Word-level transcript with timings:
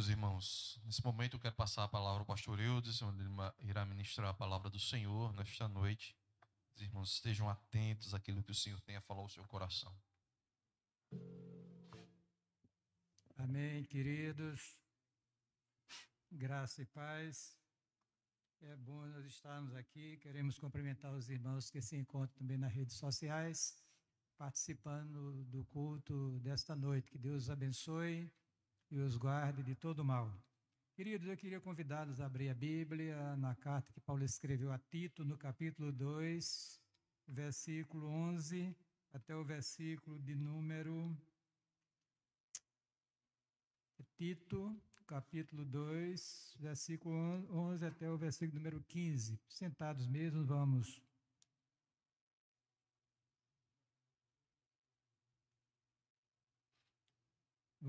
Meus 0.00 0.08
irmãos. 0.08 0.80
Nesse 0.86 1.04
momento 1.04 1.36
eu 1.36 1.40
quero 1.40 1.54
passar 1.54 1.84
a 1.84 1.88
palavra 1.88 2.20
ao 2.20 2.24
pastor 2.24 2.58
Eudes, 2.58 3.02
onde 3.02 3.20
ele 3.22 3.30
irá 3.58 3.84
ministrar 3.84 4.30
a 4.30 4.32
palavra 4.32 4.70
do 4.70 4.80
Senhor 4.80 5.30
nesta 5.34 5.68
noite. 5.68 6.16
Os 6.74 6.80
irmãos 6.80 7.12
estejam 7.12 7.50
atentos 7.50 8.14
àquilo 8.14 8.42
que 8.42 8.50
o 8.50 8.54
Senhor 8.54 8.80
tem 8.80 8.96
a 8.96 9.02
falar 9.02 9.20
ao 9.20 9.28
seu 9.28 9.44
coração. 9.44 9.94
Amém, 13.36 13.84
queridos. 13.84 14.74
Graça 16.32 16.80
e 16.80 16.86
paz. 16.86 17.54
É 18.62 18.76
bom 18.76 19.04
nós 19.04 19.26
estarmos 19.26 19.74
aqui. 19.74 20.16
Queremos 20.16 20.58
cumprimentar 20.58 21.12
os 21.12 21.28
irmãos 21.28 21.68
que 21.68 21.82
se 21.82 21.94
encontram 21.98 22.38
também 22.38 22.56
nas 22.56 22.72
redes 22.72 22.96
sociais, 22.96 23.76
participando 24.38 25.44
do 25.44 25.62
culto 25.66 26.40
desta 26.40 26.74
noite. 26.74 27.10
Que 27.10 27.18
Deus 27.18 27.50
abençoe 27.50 28.32
e 28.90 28.98
os 28.98 29.16
guarde 29.16 29.62
de 29.62 29.74
todo 29.74 30.04
mal. 30.04 30.32
Queridos, 30.94 31.28
eu 31.28 31.36
queria 31.36 31.60
convidá-los 31.60 32.20
a 32.20 32.26
abrir 32.26 32.48
a 32.50 32.54
Bíblia 32.54 33.36
na 33.36 33.54
carta 33.54 33.92
que 33.92 34.00
Paulo 34.00 34.24
escreveu 34.24 34.72
a 34.72 34.78
Tito, 34.78 35.24
no 35.24 35.38
capítulo 35.38 35.92
2, 35.92 36.80
versículo 37.28 38.08
11 38.08 38.76
até 39.12 39.34
o 39.34 39.44
versículo 39.44 40.18
de 40.18 40.34
número. 40.34 41.16
Tito, 44.16 44.76
capítulo 45.06 45.64
2, 45.64 46.56
versículo 46.58 47.14
11 47.50 47.86
até 47.86 48.10
o 48.10 48.18
versículo 48.18 48.58
número 48.58 48.82
15. 48.82 49.40
Sentados 49.48 50.06
mesmo, 50.06 50.44
vamos. 50.44 51.00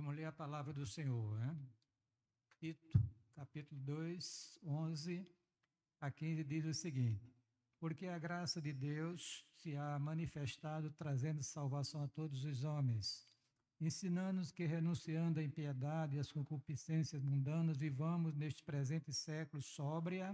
Vamos 0.02 0.16
ler 0.16 0.26
a 0.26 0.32
palavra 0.32 0.74
do 0.74 0.84
Senhor, 0.84 1.38
né? 1.38 1.56
Tito, 2.60 2.90
capítulo 3.36 3.80
2, 3.82 4.60
11 4.64 5.30
a 6.00 6.10
15 6.10 6.44
diz 6.44 6.66
o 6.66 6.74
seguinte: 6.74 7.32
Porque 7.80 8.08
a 8.08 8.18
graça 8.18 8.60
de 8.60 8.74
Deus 8.74 9.46
se 9.54 9.78
há 9.78 10.00
manifestado 10.00 10.90
trazendo 10.90 11.44
salvação 11.44 12.02
a 12.04 12.08
todos 12.08 12.44
os 12.46 12.64
homens 12.64 13.30
ensinando-nos 13.80 14.52
que, 14.52 14.66
renunciando 14.66 15.40
à 15.40 15.44
impiedade 15.44 16.16
e 16.16 16.20
às 16.20 16.32
concupiscências 16.32 17.22
mundanas, 17.22 17.78
vivamos 17.78 18.34
neste 18.34 18.64
presente 18.64 19.14
século 19.14 19.62
sóbria, 19.62 20.32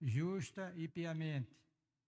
justa 0.00 0.72
e 0.76 0.86
piamente, 0.86 1.60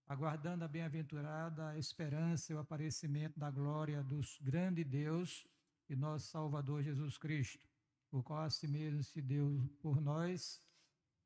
aguardando 0.07 0.63
a 0.63 0.67
bem-aventurada 0.69 1.77
esperança 1.77 2.53
e 2.53 2.55
o 2.55 2.59
aparecimento 2.59 3.37
da 3.37 3.51
glória 3.51 4.01
do 4.01 4.21
grande 4.41 4.81
Deus 4.81 5.45
e 5.89 5.95
nosso 5.95 6.27
Salvador 6.27 6.81
Jesus 6.83 7.17
Cristo, 7.17 7.67
o 8.11 8.23
qual 8.23 8.43
a 8.43 8.49
si 8.49 8.67
mesmo 8.67 9.03
se 9.03 9.21
deu 9.21 9.61
por 9.81 10.01
nós, 10.01 10.61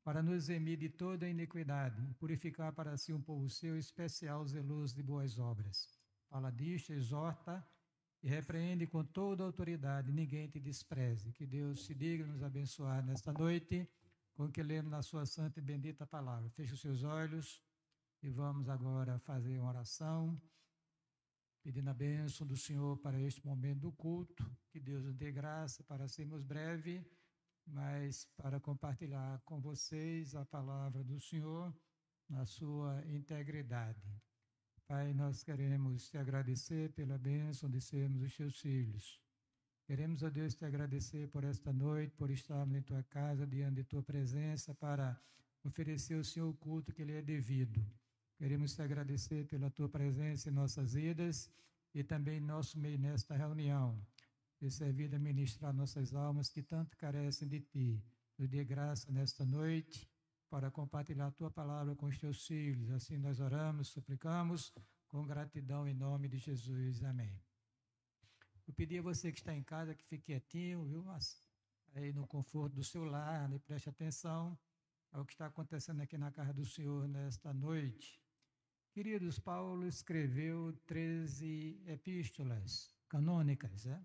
para 0.02 0.22
nos 0.22 0.48
remir 0.48 0.78
de 0.78 0.88
toda 0.88 1.28
iniquidade, 1.28 2.02
e 2.10 2.14
purificar 2.14 2.72
para 2.72 2.96
si 2.96 3.12
um 3.12 3.20
povo 3.20 3.48
seu 3.48 3.76
especial, 3.76 4.46
zeloso 4.46 4.94
de 4.94 5.02
boas 5.02 5.38
obras. 5.38 5.88
Fala 6.28 6.50
disto, 6.50 6.92
exorta, 6.92 7.66
e 8.22 8.28
repreende 8.28 8.86
com 8.86 9.04
toda 9.04 9.44
autoridade, 9.44 10.12
ninguém 10.12 10.48
te 10.48 10.60
despreze. 10.60 11.32
Que 11.32 11.46
Deus 11.46 11.86
se 11.86 11.94
diga 11.94 12.26
nos 12.26 12.42
abençoar 12.42 13.04
nesta 13.04 13.32
noite, 13.32 13.88
com 14.34 14.50
que 14.50 14.62
lemos 14.62 14.90
na 14.90 15.02
sua 15.02 15.24
santa 15.24 15.58
e 15.58 15.62
bendita 15.62 16.06
palavra. 16.06 16.50
Feche 16.50 16.74
os 16.74 16.80
seus 16.80 17.02
olhos 17.02 17.62
e 18.22 18.28
vamos 18.28 18.68
agora 18.68 19.18
fazer 19.20 19.58
uma 19.58 19.70
oração, 19.70 20.40
pedindo 21.62 21.90
a 21.90 21.94
bênção 21.94 22.46
do 22.46 22.56
Senhor 22.56 22.96
para 22.98 23.20
este 23.20 23.44
momento 23.46 23.80
do 23.80 23.92
culto. 23.92 24.44
Que 24.70 24.80
Deus 24.80 25.04
nos 25.04 25.16
dê 25.16 25.30
graça 25.30 25.82
para 25.84 26.08
sermos 26.08 26.42
breves, 26.42 27.04
mas 27.66 28.24
para 28.36 28.58
compartilhar 28.58 29.40
com 29.44 29.60
vocês 29.60 30.34
a 30.34 30.44
palavra 30.44 31.04
do 31.04 31.20
Senhor 31.20 31.74
na 32.28 32.46
sua 32.46 33.02
integridade. 33.06 34.00
Pai, 34.86 35.12
nós 35.12 35.44
queremos 35.44 36.08
te 36.08 36.18
agradecer 36.18 36.92
pela 36.92 37.16
bênção 37.16 37.70
de 37.70 37.80
sermos 37.80 38.22
os 38.22 38.36
teus 38.36 38.58
filhos. 38.60 39.20
Queremos, 39.84 40.22
a 40.22 40.28
Deus, 40.28 40.54
te 40.54 40.64
agradecer 40.64 41.28
por 41.28 41.44
esta 41.44 41.72
noite, 41.72 42.14
por 42.16 42.30
estarmos 42.30 42.76
em 42.76 42.82
tua 42.82 43.02
casa, 43.02 43.46
diante 43.46 43.76
de 43.76 43.84
tua 43.84 44.02
presença, 44.02 44.74
para 44.74 45.20
oferecer 45.64 46.14
o 46.14 46.24
Senhor 46.24 46.48
o 46.48 46.54
culto 46.54 46.92
que 46.92 47.04
lhe 47.04 47.12
é 47.12 47.22
devido. 47.22 47.84
Queremos 48.40 48.74
te 48.74 48.80
agradecer 48.80 49.44
pela 49.48 49.70
tua 49.70 49.86
presença 49.86 50.48
em 50.48 50.52
nossas 50.52 50.94
vidas 50.94 51.50
e 51.94 52.02
também 52.02 52.38
em 52.38 52.40
nosso 52.40 52.78
meio 52.78 52.98
nesta 52.98 53.36
reunião. 53.36 54.00
De 54.58 54.70
servir 54.70 55.14
a 55.14 55.18
ministrar 55.18 55.74
nossas 55.74 56.14
almas 56.14 56.48
que 56.48 56.62
tanto 56.62 56.96
carecem 56.96 57.46
de 57.46 57.60
ti. 57.60 58.02
Nos 58.38 58.48
dê 58.48 58.64
graça 58.64 59.12
nesta 59.12 59.44
noite 59.44 60.08
para 60.48 60.70
compartilhar 60.70 61.26
a 61.26 61.30
tua 61.30 61.50
palavra 61.50 61.94
com 61.94 62.06
os 62.06 62.16
teus 62.16 62.46
filhos. 62.46 62.90
Assim 62.92 63.18
nós 63.18 63.40
oramos, 63.40 63.88
suplicamos 63.88 64.72
com 65.06 65.26
gratidão 65.26 65.86
em 65.86 65.92
nome 65.92 66.26
de 66.26 66.38
Jesus. 66.38 67.04
Amém. 67.04 67.38
Eu 68.66 68.72
pedi 68.72 69.00
a 69.00 69.02
você 69.02 69.30
que 69.30 69.40
está 69.40 69.54
em 69.54 69.62
casa 69.62 69.94
que 69.94 70.02
fique 70.02 70.32
quietinho, 70.32 70.86
viu? 70.86 71.04
Mas 71.04 71.46
aí 71.94 72.10
no 72.10 72.26
conforto 72.26 72.74
do 72.74 72.84
seu 72.84 73.04
lar, 73.04 73.50
né? 73.50 73.58
preste 73.58 73.90
atenção 73.90 74.58
ao 75.12 75.26
que 75.26 75.32
está 75.34 75.44
acontecendo 75.44 76.00
aqui 76.00 76.16
na 76.16 76.32
casa 76.32 76.54
do 76.54 76.64
Senhor 76.64 77.06
nesta 77.06 77.52
noite. 77.52 78.18
Queridos, 78.92 79.38
Paulo 79.38 79.86
escreveu 79.86 80.72
13 80.86 81.80
epístolas 81.86 82.92
canônicas, 83.08 83.84
né? 83.84 84.02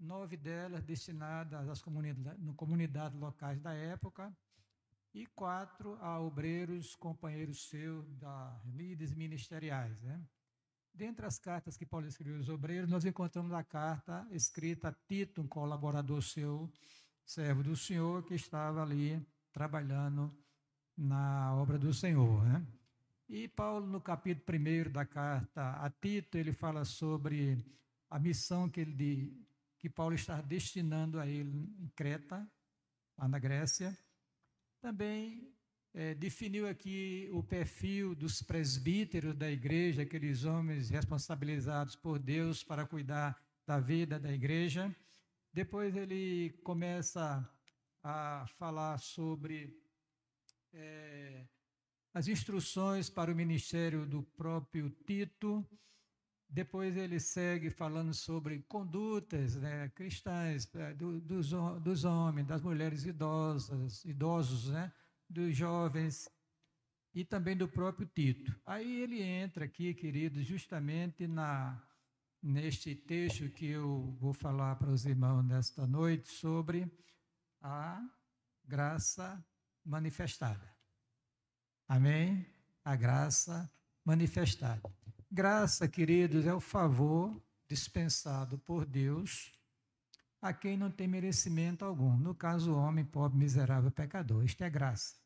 nove 0.00 0.34
delas 0.34 0.82
destinadas 0.82 1.68
às 1.68 1.82
comunidades, 1.82 2.54
comunidades 2.56 3.18
locais 3.18 3.60
da 3.60 3.74
época, 3.74 4.34
e 5.12 5.26
quatro 5.26 5.98
a 6.00 6.18
obreiros, 6.18 6.94
companheiros 6.96 7.68
seus, 7.68 8.10
da 8.16 8.58
líderes 8.64 9.12
ministeriais. 9.12 10.00
Né? 10.00 10.18
Dentre 10.94 11.26
as 11.26 11.38
cartas 11.38 11.76
que 11.76 11.84
Paulo 11.84 12.06
escreveu 12.06 12.38
aos 12.38 12.48
obreiros, 12.48 12.88
nós 12.88 13.04
encontramos 13.04 13.52
a 13.52 13.62
carta 13.62 14.26
escrita 14.30 14.88
a 14.88 14.92
Tito, 14.92 15.42
um 15.42 15.46
colaborador 15.46 16.22
seu, 16.22 16.72
servo 17.26 17.62
do 17.62 17.76
Senhor, 17.76 18.24
que 18.24 18.34
estava 18.34 18.82
ali 18.82 19.22
trabalhando 19.52 20.34
na 20.96 21.54
obra 21.56 21.78
do 21.78 21.92
Senhor. 21.92 22.42
Né? 22.46 22.66
E 23.28 23.48
Paulo, 23.48 23.86
no 23.86 24.00
capítulo 24.00 24.58
1 24.58 24.90
da 24.90 25.06
carta 25.06 25.72
a 25.72 25.90
Tito, 25.90 26.36
ele 26.36 26.52
fala 26.52 26.84
sobre 26.84 27.64
a 28.10 28.18
missão 28.18 28.68
que, 28.68 28.80
ele, 28.80 29.46
que 29.78 29.88
Paulo 29.88 30.14
está 30.14 30.40
destinando 30.40 31.18
a 31.18 31.26
ele 31.26 31.50
em 31.80 31.88
Creta, 31.96 32.46
lá 33.16 33.26
na 33.26 33.38
Grécia, 33.38 33.96
também 34.80 35.50
é, 35.94 36.14
definiu 36.14 36.68
aqui 36.68 37.28
o 37.32 37.42
perfil 37.42 38.14
dos 38.14 38.42
presbíteros 38.42 39.34
da 39.34 39.50
igreja, 39.50 40.02
aqueles 40.02 40.44
homens 40.44 40.90
responsabilizados 40.90 41.96
por 41.96 42.18
Deus 42.18 42.62
para 42.62 42.86
cuidar 42.86 43.40
da 43.66 43.78
vida 43.78 44.18
da 44.18 44.32
igreja. 44.32 44.94
Depois 45.52 45.94
ele 45.96 46.50
começa 46.64 47.48
a 48.02 48.46
falar 48.58 48.98
sobre 48.98 49.78
é, 50.72 51.46
as 52.14 52.28
instruções 52.28 53.08
para 53.08 53.32
o 53.32 53.34
ministério 53.34 54.04
do 54.06 54.22
próprio 54.22 54.90
Tito. 55.06 55.66
Depois 56.48 56.96
ele 56.96 57.18
segue 57.18 57.70
falando 57.70 58.12
sobre 58.12 58.60
condutas 58.68 59.56
né, 59.56 59.88
cristãs 59.94 60.68
é, 60.74 60.92
do, 60.92 61.18
dos, 61.20 61.50
dos 61.82 62.04
homens, 62.04 62.46
das 62.46 62.60
mulheres 62.60 63.06
idosas, 63.06 64.04
idosos, 64.04 64.68
né, 64.68 64.92
dos 65.28 65.56
jovens 65.56 66.28
e 67.14 67.24
também 67.24 67.56
do 67.56 67.66
próprio 67.66 68.06
Tito. 68.06 68.54
Aí 68.66 69.00
ele 69.00 69.22
entra 69.22 69.64
aqui, 69.64 69.94
querido, 69.94 70.42
justamente 70.42 71.26
na 71.26 71.82
neste 72.42 72.92
texto 72.96 73.48
que 73.50 73.66
eu 73.66 74.16
vou 74.18 74.34
falar 74.34 74.74
para 74.74 74.90
os 74.90 75.06
irmãos 75.06 75.44
nesta 75.44 75.86
noite 75.86 76.28
sobre 76.28 76.90
a 77.60 78.02
graça 78.64 79.42
manifestada. 79.84 80.71
Amém? 81.92 82.46
A 82.82 82.96
graça 82.96 83.70
manifestada. 84.02 84.80
Graça, 85.30 85.86
queridos, 85.86 86.46
é 86.46 86.54
o 86.54 86.58
favor 86.58 87.38
dispensado 87.68 88.56
por 88.56 88.86
Deus 88.86 89.52
a 90.40 90.54
quem 90.54 90.74
não 90.74 90.90
tem 90.90 91.06
merecimento 91.06 91.84
algum. 91.84 92.16
No 92.16 92.34
caso, 92.34 92.74
homem 92.74 93.04
pobre, 93.04 93.36
miserável, 93.36 93.90
pecador. 93.90 94.42
Isto 94.42 94.64
é 94.64 94.70
graça. 94.70 95.16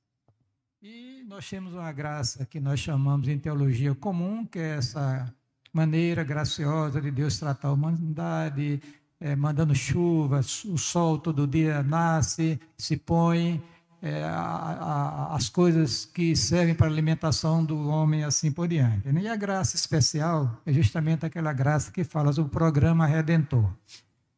E 0.82 1.22
nós 1.28 1.48
temos 1.48 1.72
uma 1.72 1.92
graça 1.92 2.44
que 2.44 2.58
nós 2.58 2.80
chamamos 2.80 3.28
em 3.28 3.38
teologia 3.38 3.94
comum, 3.94 4.44
que 4.44 4.58
é 4.58 4.78
essa 4.78 5.32
maneira 5.72 6.24
graciosa 6.24 7.00
de 7.00 7.12
Deus 7.12 7.38
tratar 7.38 7.69
a 7.69 7.72
humanidade, 7.74 8.82
é, 9.20 9.36
mandando 9.36 9.72
chuva, 9.72 10.40
o 10.40 10.76
sol 10.76 11.16
todo 11.16 11.46
dia 11.46 11.80
nasce, 11.84 12.60
se 12.76 12.96
põe, 12.96 13.62
é, 14.06 14.25
a, 14.25 14.38
a, 14.38 15.37
as 15.37 15.49
coisas 15.49 16.05
que 16.05 16.37
servem 16.37 16.75
para 16.75 16.87
a 16.87 16.91
alimentação 16.91 17.64
do 17.64 17.88
homem 17.88 18.25
assim 18.25 18.53
por 18.53 18.69
diante. 18.69 19.11
Né? 19.11 19.23
E 19.23 19.29
a 19.29 19.37
graça 19.37 19.76
especial 19.76 20.61
é 20.64 20.73
justamente 20.73 21.26
aquela 21.26 21.53
graça 21.53 21.91
que 21.91 22.05
fala 22.05 22.32
do 22.32 22.49
programa 22.49 23.06
redentor. 23.06 23.69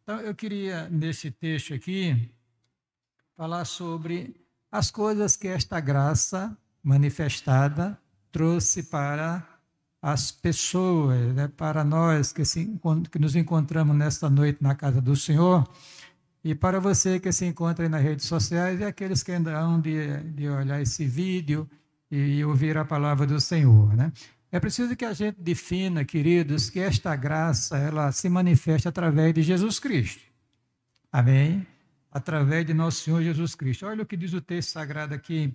Então, 0.02 0.20
eu 0.20 0.34
queria, 0.34 0.88
nesse 0.88 1.30
texto 1.30 1.74
aqui, 1.74 2.30
falar 3.36 3.64
sobre 3.66 4.34
as 4.72 4.90
coisas 4.90 5.36
que 5.36 5.48
esta 5.48 5.78
graça 5.80 6.56
manifestada 6.82 7.98
trouxe 8.32 8.84
para 8.84 9.46
as 10.00 10.30
pessoas, 10.30 11.34
né, 11.34 11.48
para 11.48 11.84
nós 11.84 12.32
que, 12.32 12.44
se, 12.44 12.78
que 13.10 13.18
nos 13.18 13.34
encontramos 13.34 13.96
nesta 13.96 14.30
noite 14.30 14.58
na 14.62 14.74
casa 14.74 15.00
do 15.00 15.14
Senhor, 15.16 15.68
e 16.44 16.54
para 16.54 16.78
você 16.78 17.18
que 17.18 17.32
se 17.32 17.44
encontra 17.44 17.84
aí 17.84 17.88
nas 17.88 18.02
redes 18.02 18.26
sociais 18.26 18.80
e 18.80 18.84
aqueles 18.84 19.22
que 19.22 19.32
ainda 19.32 19.58
hão 19.58 19.80
de, 19.80 20.18
de 20.34 20.48
olhar 20.48 20.80
esse 20.80 21.04
vídeo 21.04 21.68
e 22.10 22.44
ouvir 22.44 22.76
a 22.78 22.84
palavra 22.84 23.26
do 23.26 23.40
Senhor. 23.40 23.94
Né? 23.94 24.12
É 24.50 24.58
preciso 24.58 24.96
que 24.96 25.04
a 25.04 25.12
gente 25.12 25.40
defina, 25.40 26.04
queridos, 26.04 26.70
que 26.70 26.80
esta 26.80 27.14
graça 27.16 27.76
ela 27.76 28.12
se 28.12 28.28
manifesta 28.28 28.88
através 28.88 29.34
de 29.34 29.42
Jesus 29.42 29.78
Cristo. 29.78 30.22
Amém? 31.12 31.66
Através 32.10 32.64
de 32.64 32.72
nosso 32.72 33.02
Senhor 33.02 33.22
Jesus 33.22 33.54
Cristo. 33.54 33.86
Olha 33.86 34.02
o 34.02 34.06
que 34.06 34.16
diz 34.16 34.32
o 34.32 34.40
texto 34.40 34.70
sagrado 34.70 35.14
aqui, 35.14 35.52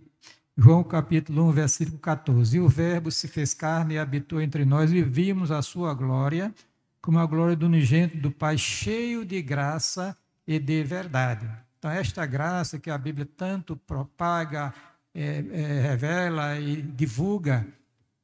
João 0.55 0.83
capítulo 0.83 1.47
1, 1.49 1.51
versículo 1.51 1.97
14. 1.97 2.57
E 2.57 2.59
o 2.59 2.67
Verbo 2.67 3.09
se 3.09 3.27
fez 3.27 3.53
carne 3.53 3.95
e 3.95 3.97
habitou 3.97 4.39
entre 4.39 4.65
nós 4.65 4.91
e 4.91 5.01
vimos 5.01 5.49
a 5.49 5.61
sua 5.61 5.93
glória, 5.93 6.53
como 7.01 7.17
a 7.17 7.25
glória 7.25 7.55
do 7.55 7.65
unigênito 7.65 8.17
do 8.17 8.29
Pai, 8.29 8.57
cheio 8.57 9.25
de 9.25 9.41
graça 9.41 10.15
e 10.47 10.59
de 10.59 10.83
verdade. 10.83 11.49
Então, 11.77 11.91
esta 11.91 12.25
graça 12.25 12.79
que 12.79 12.89
a 12.89 12.97
Bíblia 12.97 13.27
tanto 13.37 13.75
propaga, 13.75 14.73
é, 15.13 15.43
é, 15.51 15.81
revela 15.81 16.59
e 16.59 16.81
divulga, 16.81 17.67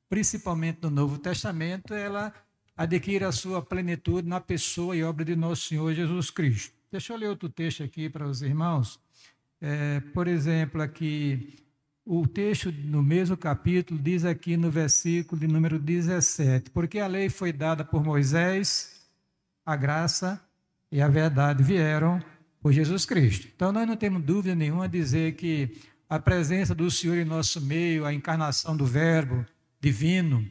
principalmente 0.10 0.80
no 0.82 0.90
Novo 0.90 1.18
Testamento, 1.18 1.94
ela 1.94 2.34
adquire 2.76 3.26
a 3.26 3.32
sua 3.32 3.62
plenitude 3.62 4.28
na 4.28 4.40
pessoa 4.40 4.96
e 4.96 5.04
obra 5.04 5.26
de 5.26 5.36
nosso 5.36 5.68
Senhor 5.68 5.94
Jesus 5.94 6.30
Cristo. 6.30 6.74
Deixa 6.92 7.14
eu 7.14 7.18
ler 7.18 7.28
outro 7.28 7.50
texto 7.50 7.84
aqui 7.84 8.10
para 8.10 8.26
os 8.26 8.42
irmãos. 8.42 9.00
É, 9.62 10.00
por 10.14 10.28
exemplo, 10.28 10.82
aqui, 10.82 11.58
o 12.06 12.26
texto 12.26 12.72
no 12.72 13.04
mesmo 13.04 13.36
capítulo 13.36 14.00
diz 14.00 14.24
aqui 14.24 14.56
no 14.56 14.72
versículo 14.72 15.40
de 15.40 15.48
número 15.48 15.78
17: 15.78 16.72
Porque 16.72 17.00
a 17.00 17.08
lei 17.08 17.30
foi 17.30 17.52
dada 17.52 17.84
por 17.84 18.04
Moisés, 18.04 19.06
a 19.66 19.76
graça 19.76 20.42
e 20.92 21.02
a 21.02 21.08
verdade 21.08 21.64
vieram 21.64 22.22
por 22.62 22.72
Jesus 22.72 23.06
Cristo. 23.06 23.48
Então, 23.56 23.72
nós 23.72 23.88
não 23.88 23.96
temos 23.96 24.24
dúvida 24.24 24.56
nenhuma 24.56 24.86
a 24.86 24.88
dizer 24.88 25.34
que 25.34 25.78
a 26.10 26.20
presença 26.20 26.74
do 26.74 26.90
Senhor 26.90 27.18
em 27.18 27.26
nosso 27.26 27.62
meio, 27.62 28.06
a 28.06 28.14
encarnação 28.14 28.76
do 28.76 28.86
Verbo 28.86 29.46
divino, 29.80 30.46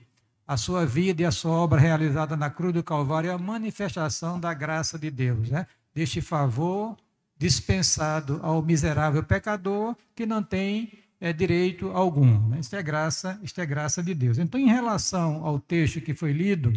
a 0.47 0.57
sua 0.57 0.87
vida 0.87 1.23
e 1.23 1.25
a 1.25 1.31
sua 1.31 1.53
obra 1.53 1.79
realizada 1.79 2.37
na 2.37 2.49
cruz 2.49 2.73
do 2.73 2.83
Calvário 2.83 3.31
é 3.31 3.33
a 3.35 3.39
manifestação 3.39 4.41
da 4.41 4.55
graça 4.55 4.99
de 4.99 5.11
Deus, 5.11 5.51
né? 5.51 5.67
deste 5.95 6.21
favor 6.21 6.97
dispensado 7.37 8.41
ao 8.43 8.63
miserável 8.63 9.23
pecador 9.23 9.95
que 10.15 10.25
não 10.25 10.43
tem 10.43 10.93
é, 11.21 11.33
direito 11.33 11.91
algum. 11.91 12.49
Né? 12.49 12.61
Isto 12.61 12.77
é 12.77 12.83
graça, 12.83 13.39
isto 13.43 13.61
é 13.61 13.67
graça 13.67 14.03
de 14.03 14.15
Deus. 14.15 14.39
Então, 14.39 14.59
em 14.59 14.69
relação 14.69 15.45
ao 15.45 15.59
texto 15.59 16.01
que 16.01 16.15
foi 16.15 16.33
lido, 16.33 16.73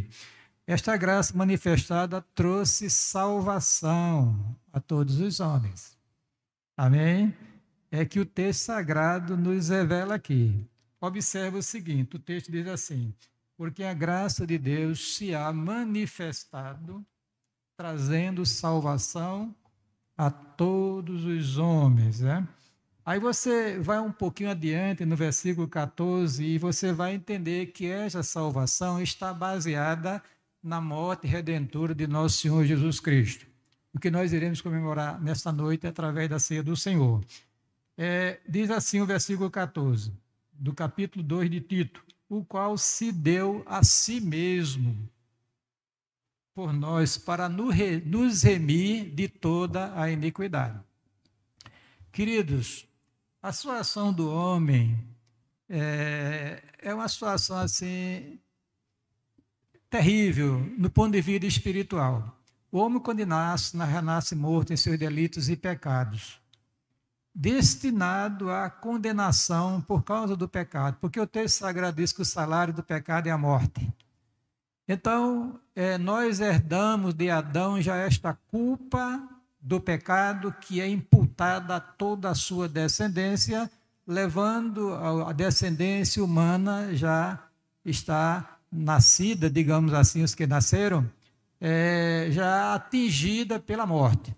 esta 0.72 0.96
graça 0.96 1.38
manifestada 1.38 2.22
trouxe 2.34 2.90
salvação 2.90 4.56
a 4.72 4.80
todos 4.80 5.20
os 5.20 5.42
homens. 5.42 5.98
Amém? 6.78 7.36
É 7.92 8.06
que 8.06 8.22
o 8.22 8.26
texto 8.26 8.62
sagrado 8.62 9.36
nos 9.36 9.68
revela 9.68 10.16
aqui. 10.16 10.66
Observe 11.02 11.58
o 11.58 11.62
seguinte: 11.62 12.16
o 12.16 12.20
texto 12.20 12.50
diz 12.50 12.66
assim: 12.68 13.14
porque 13.58 13.84
a 13.84 13.94
graça 13.94 14.48
de 14.48 14.58
Deus 14.58 15.16
se 15.16 15.36
há 15.36 15.52
manifestado, 15.52 17.06
trazendo 17.76 18.46
salvação 18.46 19.54
a 20.18 20.32
todos 20.32 21.26
os 21.26 21.58
homens. 21.58 22.22
Né? 22.22 22.48
Aí 23.06 23.20
você 23.20 23.78
vai 23.78 24.00
um 24.00 24.12
pouquinho 24.12 24.52
adiante 24.52 25.04
no 25.04 25.18
versículo 25.18 25.68
14 25.68 26.42
e 26.42 26.58
você 26.58 26.94
vai 26.94 27.14
entender 27.14 27.68
que 27.68 27.88
essa 27.88 28.24
salvação 28.24 29.02
está 29.02 29.34
baseada 29.34 30.24
na 30.64 30.80
morte 30.80 31.28
redentora 31.28 31.96
de 31.96 32.06
nosso 32.08 32.38
Senhor 32.38 32.64
Jesus 32.66 33.00
Cristo. 33.00 33.46
O 33.94 34.00
que 34.00 34.12
nós 34.12 34.32
iremos 34.32 34.62
comemorar 34.62 35.22
nesta 35.22 35.52
noite 35.52 35.88
através 35.88 36.30
da 36.30 36.40
ceia 36.40 36.64
do 36.64 36.76
Senhor. 36.76 37.24
É, 37.98 38.40
diz 38.48 38.70
assim 38.72 39.02
o 39.02 39.06
versículo 39.06 39.50
14, 39.50 40.12
do 40.54 40.74
capítulo 40.74 41.24
2 41.24 41.50
de 41.50 41.62
Tito: 41.62 42.04
o 42.30 42.46
qual 42.46 42.78
se 42.78 43.12
deu 43.12 43.64
a 43.66 43.84
si 43.84 44.22
mesmo 44.22 45.10
por 46.54 46.72
nós 46.74 47.18
para 47.18 47.50
nos 47.50 48.44
remir 48.44 49.14
de 49.14 49.28
toda 49.28 50.00
a 50.00 50.10
iniquidade. 50.10 50.80
Queridos, 52.12 52.88
a 53.42 53.52
situação 53.52 54.12
do 54.12 54.30
homem 54.30 54.98
é, 55.68 56.62
é 56.80 56.94
uma 56.94 57.08
situação 57.08 57.58
assim 57.58 58.40
terrível 59.92 60.66
no 60.78 60.90
ponto 60.90 61.12
de 61.12 61.22
vista 61.22 61.46
espiritual. 61.46 62.36
O 62.72 62.80
homem, 62.80 63.02
quando 63.02 63.26
nasce, 63.26 63.76
nasce 63.76 64.34
morto 64.34 64.72
em 64.72 64.78
seus 64.78 64.98
delitos 64.98 65.50
e 65.50 65.58
pecados, 65.58 66.40
destinado 67.36 68.50
à 68.50 68.70
condenação 68.70 69.82
por 69.82 70.04
causa 70.04 70.38
do 70.38 70.48
pecado, 70.48 70.98
porque 71.02 71.20
o 71.20 71.28
texto 71.28 71.58
sagrado 71.58 71.98
diz 71.98 72.14
que 72.14 72.22
o 72.22 72.26
salário 72.26 72.74
do 72.74 72.82
pecado 72.82 73.28
é 73.28 73.32
a 73.32 73.38
morte. 73.38 73.94
Então, 74.88 75.60
é, 75.76 75.98
nós 75.98 76.40
herdamos 76.40 77.14
de 77.14 77.30
Adão 77.30 77.82
já 77.82 77.98
esta 77.98 78.34
culpa 78.50 79.22
do 79.60 79.82
pecado 79.82 80.56
que 80.62 80.80
é 80.80 80.88
imputada 80.88 81.76
a 81.76 81.80
toda 81.82 82.30
a 82.30 82.36
sua 82.36 82.70
descendência, 82.70 83.70
levando 84.08 84.94
a 84.96 85.34
descendência 85.34 86.24
humana 86.24 86.96
já 86.96 87.38
está 87.84 88.58
nascida, 88.72 89.50
digamos 89.50 89.94
assim, 89.94 90.24
os 90.24 90.34
que 90.34 90.48
nasceram, 90.48 91.10
é, 91.60 92.28
já 92.32 92.74
atingida 92.74 93.60
pela 93.60 93.86
morte. 93.86 94.36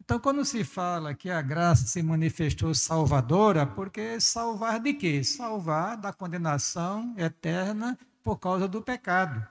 Então, 0.00 0.18
quando 0.18 0.44
se 0.44 0.64
fala 0.64 1.14
que 1.14 1.28
a 1.28 1.42
graça 1.42 1.86
se 1.86 2.02
manifestou 2.02 2.74
salvadora, 2.74 3.66
porque 3.66 4.18
salvar 4.20 4.80
de 4.80 4.94
quê? 4.94 5.22
Salvar 5.22 5.98
da 5.98 6.12
condenação 6.12 7.14
eterna 7.16 7.98
por 8.24 8.38
causa 8.38 8.66
do 8.66 8.80
pecado. 8.80 9.46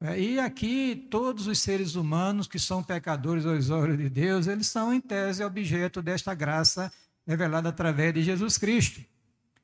É, 0.00 0.18
e 0.18 0.40
aqui, 0.40 1.08
todos 1.10 1.46
os 1.46 1.58
seres 1.58 1.94
humanos 1.94 2.46
que 2.46 2.58
são 2.58 2.82
pecadores 2.82 3.44
aos 3.44 3.68
olhos 3.68 3.98
de 3.98 4.08
Deus, 4.08 4.46
eles 4.46 4.68
são, 4.68 4.94
em 4.94 5.00
tese, 5.00 5.44
objeto 5.44 6.00
desta 6.00 6.34
graça 6.34 6.90
revelada 7.26 7.68
através 7.68 8.14
de 8.14 8.22
Jesus 8.22 8.56
Cristo. 8.56 9.00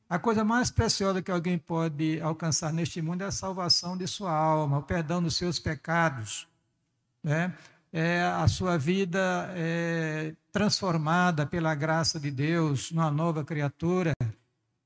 A 0.09 0.19
coisa 0.19 0.45
mais 0.45 0.71
preciosa 0.71 1.21
que 1.21 1.31
alguém 1.31 1.59
pode 1.59 2.21
alcançar 2.21 2.73
neste 2.73 3.03
mundo 3.03 3.23
é 3.23 3.27
a 3.27 3.33
salvação 3.33 3.97
de 3.97 4.07
sua 4.07 4.33
alma, 4.33 4.79
o 4.79 4.83
perdão 4.83 5.21
dos 5.21 5.37
seus 5.37 5.59
pecados, 5.59 6.47
né? 7.23 7.53
é 7.93 8.23
a 8.23 8.47
sua 8.47 8.77
vida 8.77 9.51
é, 9.57 10.35
transformada 10.53 11.47
pela 11.47 11.75
graça 11.75 12.21
de 12.21 12.31
Deus 12.31 12.93
numa 12.93 13.11
nova 13.11 13.43
criatura, 13.43 14.13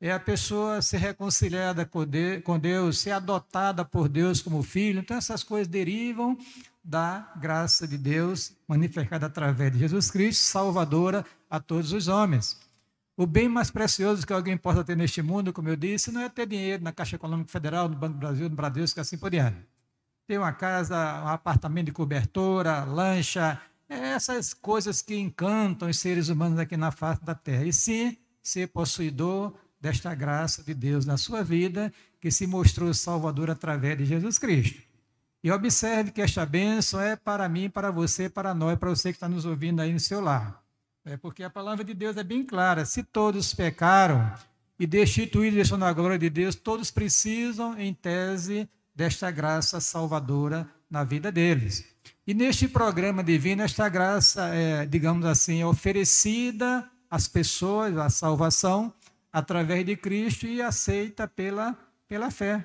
é 0.00 0.10
a 0.10 0.20
pessoa 0.20 0.80
ser 0.80 0.98
reconciliada 0.98 1.84
com 1.84 2.58
Deus, 2.58 3.00
ser 3.00 3.10
adotada 3.10 3.84
por 3.84 4.08
Deus 4.08 4.40
como 4.40 4.62
filho. 4.62 5.00
Então, 5.00 5.16
essas 5.16 5.42
coisas 5.42 5.68
derivam 5.68 6.38
da 6.82 7.30
graça 7.36 7.86
de 7.86 7.98
Deus 7.98 8.52
manifestada 8.66 9.26
através 9.26 9.72
de 9.72 9.80
Jesus 9.80 10.10
Cristo, 10.10 10.42
salvadora 10.44 11.26
a 11.50 11.60
todos 11.60 11.92
os 11.92 12.08
homens. 12.08 12.58
O 13.20 13.26
bem 13.26 13.50
mais 13.50 13.70
precioso 13.70 14.26
que 14.26 14.32
alguém 14.32 14.56
possa 14.56 14.82
ter 14.82 14.96
neste 14.96 15.20
mundo, 15.20 15.52
como 15.52 15.68
eu 15.68 15.76
disse, 15.76 16.10
não 16.10 16.22
é 16.22 16.28
ter 16.30 16.46
dinheiro 16.46 16.82
na 16.82 16.90
Caixa 16.90 17.16
Econômica 17.16 17.52
Federal, 17.52 17.86
no 17.86 17.94
Banco 17.94 18.14
do 18.14 18.18
Brasil, 18.18 18.48
no 18.48 18.56
Bradesco, 18.56 18.98
assim 18.98 19.18
por 19.18 19.30
diante. 19.30 19.58
Ter 20.26 20.38
uma 20.38 20.54
casa, 20.54 20.96
um 21.22 21.28
apartamento 21.28 21.84
de 21.84 21.92
cobertura, 21.92 22.82
lancha, 22.82 23.60
essas 23.90 24.54
coisas 24.54 25.02
que 25.02 25.14
encantam 25.18 25.90
os 25.90 25.98
seres 25.98 26.30
humanos 26.30 26.58
aqui 26.58 26.78
na 26.78 26.90
face 26.90 27.22
da 27.22 27.34
terra. 27.34 27.66
E 27.66 27.74
sim, 27.74 28.16
ser 28.42 28.68
possuidor 28.68 29.52
desta 29.78 30.14
graça 30.14 30.64
de 30.64 30.72
Deus 30.72 31.04
na 31.04 31.18
sua 31.18 31.44
vida, 31.44 31.92
que 32.22 32.30
se 32.30 32.46
mostrou 32.46 32.94
salvador 32.94 33.50
através 33.50 33.98
de 33.98 34.06
Jesus 34.06 34.38
Cristo. 34.38 34.80
E 35.44 35.52
observe 35.52 36.10
que 36.10 36.22
esta 36.22 36.46
bênção 36.46 36.98
é 36.98 37.16
para 37.16 37.46
mim, 37.50 37.68
para 37.68 37.90
você, 37.90 38.30
para 38.30 38.54
nós, 38.54 38.78
para 38.78 38.88
você 38.88 39.10
que 39.12 39.18
está 39.18 39.28
nos 39.28 39.44
ouvindo 39.44 39.80
aí 39.80 39.92
no 39.92 40.00
seu 40.00 40.22
lar. 40.22 40.69
É 41.04 41.16
porque 41.16 41.42
a 41.42 41.50
palavra 41.50 41.82
de 41.82 41.94
Deus 41.94 42.16
é 42.16 42.22
bem 42.22 42.44
clara. 42.44 42.84
Se 42.84 43.02
todos 43.02 43.54
pecaram 43.54 44.32
e 44.78 44.86
destituídos 44.86 45.60
estão 45.60 45.78
na 45.78 45.92
glória 45.92 46.18
de 46.18 46.28
Deus, 46.28 46.54
todos 46.54 46.90
precisam, 46.90 47.78
em 47.78 47.94
tese, 47.94 48.68
desta 48.94 49.30
graça 49.30 49.80
salvadora 49.80 50.68
na 50.90 51.04
vida 51.04 51.32
deles. 51.32 51.84
E 52.26 52.34
neste 52.34 52.68
programa 52.68 53.24
divino, 53.24 53.62
esta 53.62 53.88
graça, 53.88 54.54
é, 54.54 54.84
digamos 54.84 55.24
assim, 55.24 55.62
é 55.62 55.66
oferecida 55.66 56.88
às 57.10 57.26
pessoas, 57.26 57.96
a 57.96 58.10
salvação, 58.10 58.92
através 59.32 59.86
de 59.86 59.96
Cristo 59.96 60.46
e 60.46 60.60
aceita 60.60 61.26
pela, 61.26 61.76
pela 62.06 62.30
fé. 62.30 62.64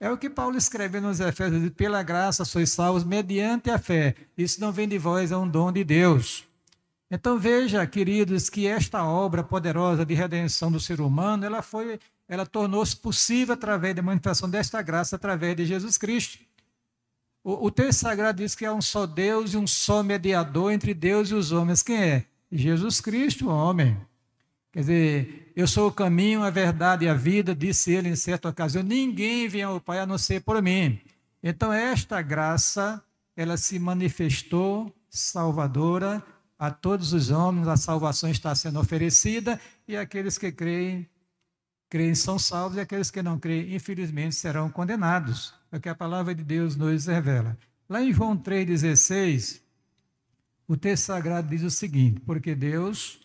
É 0.00 0.10
o 0.10 0.18
que 0.18 0.28
Paulo 0.28 0.56
escreve 0.56 1.00
nos 1.00 1.20
Efésios: 1.20 1.70
pela 1.70 2.02
graça 2.02 2.44
sois 2.44 2.70
salvos 2.70 3.04
mediante 3.04 3.70
a 3.70 3.78
fé. 3.78 4.14
Isso 4.36 4.60
não 4.60 4.72
vem 4.72 4.88
de 4.88 4.98
vós, 4.98 5.30
é 5.30 5.36
um 5.36 5.48
dom 5.48 5.70
de 5.70 5.84
Deus. 5.84 6.44
Então 7.10 7.38
veja, 7.38 7.86
queridos, 7.86 8.48
que 8.48 8.66
esta 8.66 9.04
obra 9.04 9.42
poderosa 9.42 10.04
de 10.04 10.14
redenção 10.14 10.72
do 10.72 10.80
ser 10.80 11.00
humano, 11.00 11.44
ela 11.44 11.62
foi, 11.62 11.98
ela 12.28 12.46
tornou-se 12.46 12.96
possível 12.96 13.54
através 13.54 13.94
da 13.94 14.02
manifestação 14.02 14.48
desta 14.48 14.80
graça 14.82 15.16
através 15.16 15.56
de 15.56 15.66
Jesus 15.66 15.98
Cristo. 15.98 16.38
O, 17.42 17.66
o 17.66 17.70
texto 17.70 18.00
sagrado 18.00 18.38
diz 18.38 18.54
que 18.54 18.64
há 18.64 18.72
um 18.72 18.80
só 18.80 19.06
Deus 19.06 19.52
e 19.52 19.56
um 19.56 19.66
só 19.66 20.02
mediador 20.02 20.72
entre 20.72 20.94
Deus 20.94 21.30
e 21.30 21.34
os 21.34 21.52
homens. 21.52 21.82
Quem 21.82 21.96
é? 21.96 22.24
Jesus 22.50 23.00
Cristo, 23.00 23.48
homem. 23.48 23.96
Quer 24.72 24.80
dizer, 24.80 25.52
eu 25.54 25.68
sou 25.68 25.88
o 25.88 25.92
caminho, 25.92 26.42
a 26.42 26.50
verdade 26.50 27.04
e 27.04 27.08
a 27.08 27.14
vida, 27.14 27.54
disse 27.54 27.92
ele 27.92 28.08
em 28.08 28.16
certa 28.16 28.48
ocasião. 28.48 28.82
Ninguém 28.82 29.46
vem 29.46 29.62
ao 29.62 29.80
Pai 29.80 30.00
a 30.00 30.06
não 30.06 30.18
ser 30.18 30.40
por 30.40 30.60
mim. 30.62 30.98
Então, 31.42 31.72
esta 31.72 32.20
graça, 32.22 33.00
ela 33.36 33.56
se 33.56 33.78
manifestou 33.78 34.92
salvadora 35.08 36.24
a 36.58 36.70
todos 36.70 37.12
os 37.12 37.30
homens, 37.30 37.68
a 37.68 37.76
salvação 37.76 38.30
está 38.30 38.54
sendo 38.54 38.80
oferecida 38.80 39.60
e 39.86 39.96
aqueles 39.96 40.38
que 40.38 40.52
creem, 40.52 41.08
creem 41.88 42.14
são 42.14 42.38
salvos 42.38 42.78
e 42.78 42.80
aqueles 42.80 43.10
que 43.10 43.22
não 43.22 43.38
creem, 43.38 43.74
infelizmente, 43.74 44.34
serão 44.34 44.70
condenados. 44.70 45.54
É 45.72 45.76
o 45.76 45.80
que 45.80 45.88
a 45.88 45.94
palavra 45.94 46.34
de 46.34 46.44
Deus 46.44 46.76
nos 46.76 47.06
revela. 47.06 47.58
Lá 47.88 48.02
em 48.02 48.12
João 48.12 48.36
3,16, 48.36 49.60
o 50.66 50.76
texto 50.76 51.04
sagrado 51.04 51.48
diz 51.48 51.62
o 51.62 51.70
seguinte: 51.70 52.20
porque 52.20 52.54
Deus 52.54 53.24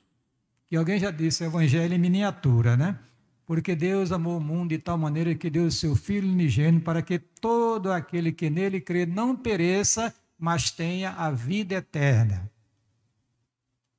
que 0.69 0.75
alguém 0.75 0.99
já 0.99 1.09
disse, 1.09 1.43
evangelho 1.43 1.95
em 1.95 1.97
miniatura, 1.97 2.77
né? 2.77 2.95
Porque 3.43 3.75
Deus 3.75 4.11
amou 4.11 4.37
o 4.37 4.41
mundo 4.41 4.69
de 4.69 4.77
tal 4.77 4.99
maneira 4.99 5.33
que 5.33 5.49
deu 5.49 5.65
o 5.65 5.71
seu 5.71 5.95
Filho 5.95 6.29
unigênito 6.29 6.85
para 6.85 7.01
que 7.01 7.17
todo 7.17 7.91
aquele 7.91 8.31
que 8.31 8.51
nele 8.51 8.79
crê 8.79 9.07
não 9.07 9.35
pereça, 9.35 10.13
mas 10.37 10.69
tenha 10.69 11.09
a 11.09 11.31
vida 11.31 11.73
eterna. 11.73 12.47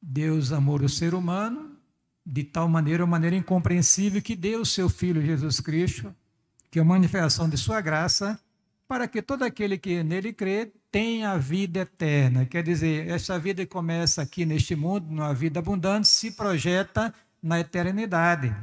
Deus 0.00 0.52
amou 0.52 0.80
o 0.80 0.88
ser 0.88 1.14
humano 1.14 1.76
de 2.24 2.44
tal 2.44 2.68
maneira, 2.68 3.04
uma 3.04 3.10
maneira 3.10 3.36
incompreensível, 3.36 4.22
que 4.22 4.36
deu 4.36 4.60
o 4.60 4.66
seu 4.66 4.88
Filho 4.88 5.24
Jesus 5.24 5.60
Cristo, 5.60 6.14
que 6.70 6.78
é 6.78 6.82
a 6.82 6.84
manifestação 6.84 7.48
de 7.48 7.56
sua 7.56 7.80
graça, 7.80 8.38
para 8.86 9.06
que 9.08 9.22
todo 9.22 9.42
aquele 9.42 9.78
que 9.78 10.02
nele 10.02 10.32
crê 10.32 10.72
tem 10.90 11.24
a 11.24 11.36
vida 11.36 11.80
eterna. 11.80 12.44
Quer 12.44 12.62
dizer, 12.62 13.08
essa 13.08 13.38
vida 13.38 13.64
que 13.64 13.70
começa 13.72 14.22
aqui 14.22 14.44
neste 14.44 14.74
mundo, 14.74 15.06
numa 15.08 15.32
vida 15.32 15.60
abundante, 15.60 16.08
se 16.08 16.32
projeta 16.32 17.14
na 17.42 17.60
eternidade. 17.60 18.54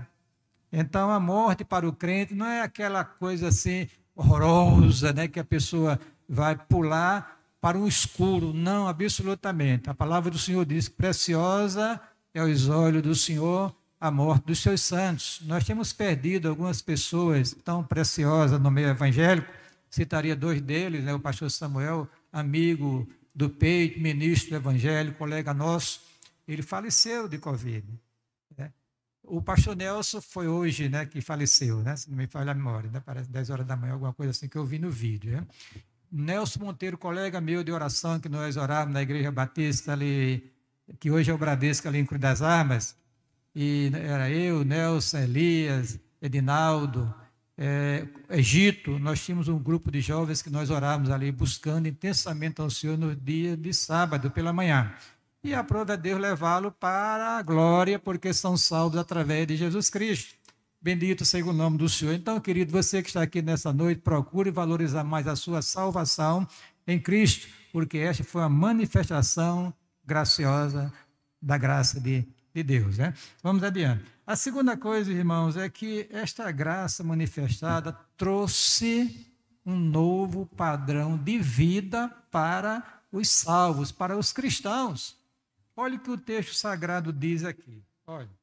Então, 0.72 1.10
a 1.10 1.20
morte 1.20 1.63
para 1.63 1.88
o 1.88 1.94
crente 1.94 2.34
não 2.34 2.46
é 2.46 2.62
aquela 2.62 3.03
coisa 3.03 3.48
assim 3.48 3.88
horrorosa, 4.15 5.13
né, 5.13 5.27
que 5.27 5.39
a 5.39 5.46
pessoa 5.46 6.00
vai 6.27 6.56
pular 6.58 7.37
para 7.60 7.78
um 7.78 7.88
escuro. 7.88 8.54
Não, 8.54 8.88
absolutamente. 8.88 9.90
A 9.90 9.94
palavra 9.94 10.32
do 10.32 10.38
Senhor 10.38 10.66
diz 10.66 10.88
que 10.88 10.96
preciosa 10.96 12.00
é 12.34 12.40
aos 12.40 12.68
olhos 12.70 13.02
do 13.02 13.16
Senhor 13.16 13.76
a 14.00 14.12
morte 14.12 14.46
dos 14.46 14.60
seus 14.60 14.82
santos. 14.82 15.42
Nós 15.46 15.66
temos 15.66 15.92
perdido 15.92 16.48
algumas 16.48 16.82
pessoas 16.82 17.56
tão 17.64 17.84
preciosas 17.84 18.60
no 18.60 18.70
meio 18.70 18.90
evangélico. 18.90 19.52
Citaria 19.90 20.36
dois 20.36 20.62
deles, 20.62 21.04
né, 21.04 21.14
o 21.14 21.20
pastor 21.20 21.50
Samuel 21.50 22.08
amigo 22.32 23.08
do 23.34 23.50
peito, 23.50 24.00
ministro 24.00 24.52
do 24.52 24.56
evangelho, 24.58 25.14
colega 25.14 25.54
nosso, 25.54 26.02
ele 26.48 26.62
faleceu 26.62 27.28
de 27.28 27.38
Covid. 27.38 27.88
Né? 28.58 28.72
O 29.24 29.42
pastor 29.42 29.76
Nelson 29.76 30.22
foi 30.22 30.48
hoje, 30.48 30.90
né, 30.90 31.06
que 31.06 31.22
faleceu, 31.22 31.82
né, 31.82 31.96
se 31.96 32.10
não 32.10 32.18
me 32.18 32.28
falha 32.28 32.52
a 32.52 32.56
memória, 32.56 32.90
né, 32.90 33.00
parece 33.00 33.30
10 33.30 33.50
horas 33.50 33.66
da 33.66 33.76
manhã, 33.76 33.94
alguma 33.94 34.14
coisa 34.14 34.32
assim 34.32 34.48
que 34.48 34.58
eu 34.58 34.66
vi 34.66 34.80
no 34.80 34.90
vídeo. 34.90 35.32
Né? 35.32 35.48
Nelson 36.12 36.60
Monteiro, 36.60 36.98
colega 36.98 37.42
meu 37.42 37.64
de 37.64 37.72
oração, 37.72 38.20
que 38.20 38.30
nós 38.30 38.58
orávamos 38.58 38.94
na 38.94 39.02
Igreja 39.02 39.32
Batista 39.32 39.94
ali, 39.94 40.52
que 41.00 41.12
hoje 41.12 41.30
é 41.32 41.34
o 41.34 41.38
Bradesco 41.38 41.88
ali 41.88 42.00
em 42.00 42.06
Cruz 42.06 42.22
das 42.22 42.42
Armas, 42.42 42.96
e 43.56 43.92
era 43.94 44.30
eu, 44.30 44.64
Nelson, 44.64 45.18
Elias, 45.18 46.00
Edinaldo, 46.22 47.14
é, 47.58 48.06
Egito, 48.30 49.00
nós 49.00 49.24
tínhamos 49.24 49.48
um 49.48 49.58
grupo 49.58 49.90
de 49.90 50.00
jovens 50.00 50.44
que 50.44 50.50
nós 50.50 50.70
orávamos 50.70 51.10
ali, 51.10 51.32
buscando 51.32 51.88
intensamente 51.88 52.62
ao 52.62 52.70
Senhor 52.70 52.98
no 52.98 53.16
dia 53.16 53.58
de 53.58 53.74
sábado 53.74 54.30
pela 54.30 54.54
manhã. 54.54 54.94
E 55.44 55.56
aprova 55.56 55.94
é 55.94 55.98
Deus 55.98 56.20
levá-lo 56.20 56.72
para 56.72 57.38
a 57.38 57.42
glória, 57.42 57.98
porque 57.98 58.34
são 58.34 58.56
salvos 58.56 59.00
através 59.00 59.48
de 59.48 59.56
Jesus 59.56 59.90
Cristo. 59.90 60.36
Bendito 60.82 61.26
seja 61.26 61.46
o 61.46 61.54
nome 61.54 61.78
do 61.78 61.90
Senhor. 61.90 62.14
Então, 62.14 62.40
querido, 62.40 62.72
você 62.72 63.02
que 63.02 63.10
está 63.10 63.22
aqui 63.22 63.42
nessa 63.42 63.74
noite, 63.74 64.02
procure 64.02 64.52
valorizar 64.52 65.04
mais 65.04 65.28
a 65.28 65.36
sua 65.36 65.62
salvação 65.62 66.48
em 66.86 67.00
Cristo, 67.00 67.48
porque 67.72 67.98
esta 67.98 68.24
foi 68.24 68.44
a 68.44 68.50
manifestação 68.50 69.74
graciosa 70.06 70.94
da 71.42 71.58
graça 71.58 72.00
de, 72.00 72.26
de 72.54 72.64
Deus. 72.64 72.98
Né? 72.98 73.14
Vamos 73.44 73.64
adiante. 73.64 74.06
A 74.26 74.36
segunda 74.36 74.78
coisa, 74.78 75.12
irmãos, 75.12 75.58
é 75.58 75.70
que 75.70 76.08
esta 76.12 76.52
graça 76.52 77.04
manifestada 77.04 77.98
trouxe 78.16 79.26
um 79.66 79.76
novo 79.76 80.46
padrão 80.46 81.18
de 81.18 81.38
vida 81.40 82.08
para 82.32 83.02
os 83.12 83.30
salvos, 83.30 83.92
para 83.92 84.18
os 84.18 84.32
cristãos. 84.32 85.18
Olha 85.76 85.96
o 85.96 86.00
que 86.00 86.12
o 86.12 86.18
texto 86.18 86.54
sagrado 86.54 87.12
diz 87.12 87.44
aqui. 87.44 87.84
Olha. 88.06 88.37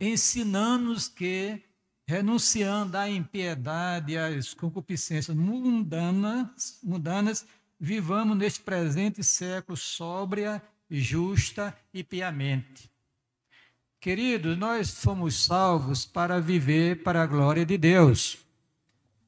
Ensinando-nos 0.00 1.08
que, 1.08 1.62
renunciando 2.06 2.96
à 2.96 3.08
impiedade 3.08 4.12
e 4.12 4.18
às 4.18 4.54
concupiscências 4.54 5.36
mundanas, 5.36 6.78
mundanas, 6.82 7.46
vivamos 7.78 8.36
neste 8.36 8.60
presente 8.60 9.22
século 9.24 9.76
sóbria, 9.76 10.62
justa 10.90 11.76
e 11.92 12.02
piamente 12.02 12.90
Queridos, 14.00 14.56
nós 14.56 14.90
fomos 15.02 15.44
salvos 15.44 16.06
para 16.06 16.40
viver 16.40 17.02
para 17.02 17.20
a 17.20 17.26
glória 17.26 17.66
de 17.66 17.76
Deus. 17.76 18.38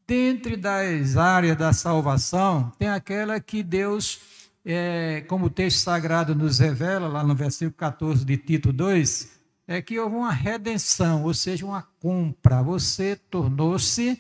Dentre 0.06 0.56
das 0.56 1.16
áreas 1.16 1.56
da 1.56 1.72
salvação, 1.72 2.72
tem 2.78 2.88
aquela 2.88 3.40
que 3.40 3.64
Deus, 3.64 4.20
é, 4.64 5.22
como 5.22 5.46
o 5.46 5.50
texto 5.50 5.78
sagrado 5.78 6.36
nos 6.36 6.60
revela, 6.60 7.08
lá 7.08 7.24
no 7.24 7.34
versículo 7.34 7.74
14 7.76 8.24
de 8.24 8.36
Tito 8.36 8.72
2, 8.72 9.39
é 9.70 9.80
que 9.80 10.00
houve 10.00 10.16
uma 10.16 10.32
redenção, 10.32 11.22
ou 11.22 11.32
seja, 11.32 11.64
uma 11.64 11.80
compra. 12.00 12.60
Você 12.60 13.14
tornou-se, 13.14 14.18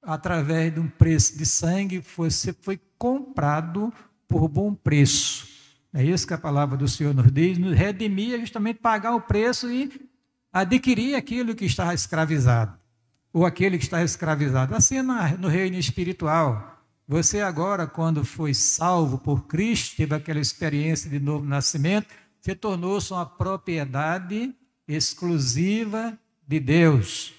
através 0.00 0.72
de 0.72 0.80
um 0.80 0.88
preço 0.88 1.36
de 1.36 1.44
sangue, 1.44 2.02
você 2.16 2.50
foi 2.54 2.80
comprado 2.96 3.92
por 4.26 4.48
bom 4.48 4.74
preço. 4.74 5.46
É 5.92 6.02
isso 6.02 6.26
que 6.26 6.32
a 6.32 6.38
palavra 6.38 6.78
do 6.78 6.88
Senhor 6.88 7.14
nos 7.14 7.30
diz. 7.30 7.58
Nos 7.58 7.76
redimir 7.76 8.36
é 8.36 8.40
justamente 8.40 8.78
pagar 8.78 9.14
o 9.14 9.20
preço 9.20 9.70
e 9.70 10.10
adquirir 10.50 11.14
aquilo 11.14 11.54
que 11.54 11.66
está 11.66 11.92
escravizado. 11.92 12.72
Ou 13.34 13.44
aquele 13.44 13.76
que 13.76 13.84
está 13.84 14.02
escravizado. 14.02 14.74
Assim 14.74 14.96
é 14.96 15.02
no 15.02 15.48
reino 15.48 15.76
espiritual. 15.76 16.82
Você 17.06 17.42
agora, 17.42 17.86
quando 17.86 18.24
foi 18.24 18.54
salvo 18.54 19.18
por 19.18 19.46
Cristo, 19.46 19.96
teve 19.96 20.14
aquela 20.14 20.40
experiência 20.40 21.10
de 21.10 21.20
novo 21.20 21.44
nascimento, 21.44 22.06
se 22.42 22.56
tornou-se 22.56 23.12
uma 23.12 23.24
propriedade 23.24 24.52
exclusiva 24.86 26.18
de 26.46 26.58
Deus. 26.58 27.32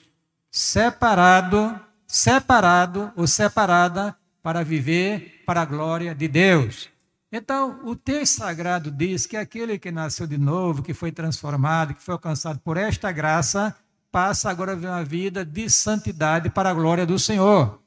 Separado, 0.49 1.77
separado 2.07 3.11
ou 3.17 3.27
separada 3.27 4.15
para 4.41 4.63
viver 4.63 5.43
para 5.45 5.61
a 5.61 5.65
glória 5.65 6.15
de 6.15 6.27
Deus. 6.29 6.89
Então, 7.29 7.81
o 7.83 7.97
texto 7.97 8.37
sagrado 8.37 8.89
diz 8.89 9.25
que 9.25 9.35
aquele 9.35 9.77
que 9.77 9.91
nasceu 9.91 10.25
de 10.25 10.37
novo, 10.37 10.81
que 10.81 10.93
foi 10.93 11.11
transformado, 11.11 11.95
que 11.95 12.01
foi 12.01 12.13
alcançado 12.13 12.59
por 12.59 12.77
esta 12.77 13.11
graça, 13.11 13.75
passa 14.09 14.49
agora 14.49 14.71
a 14.71 14.75
viver 14.75 14.87
uma 14.87 15.03
vida 15.03 15.43
de 15.43 15.69
santidade 15.69 16.49
para 16.49 16.69
a 16.69 16.73
glória 16.73 17.05
do 17.05 17.19
Senhor. 17.19 17.81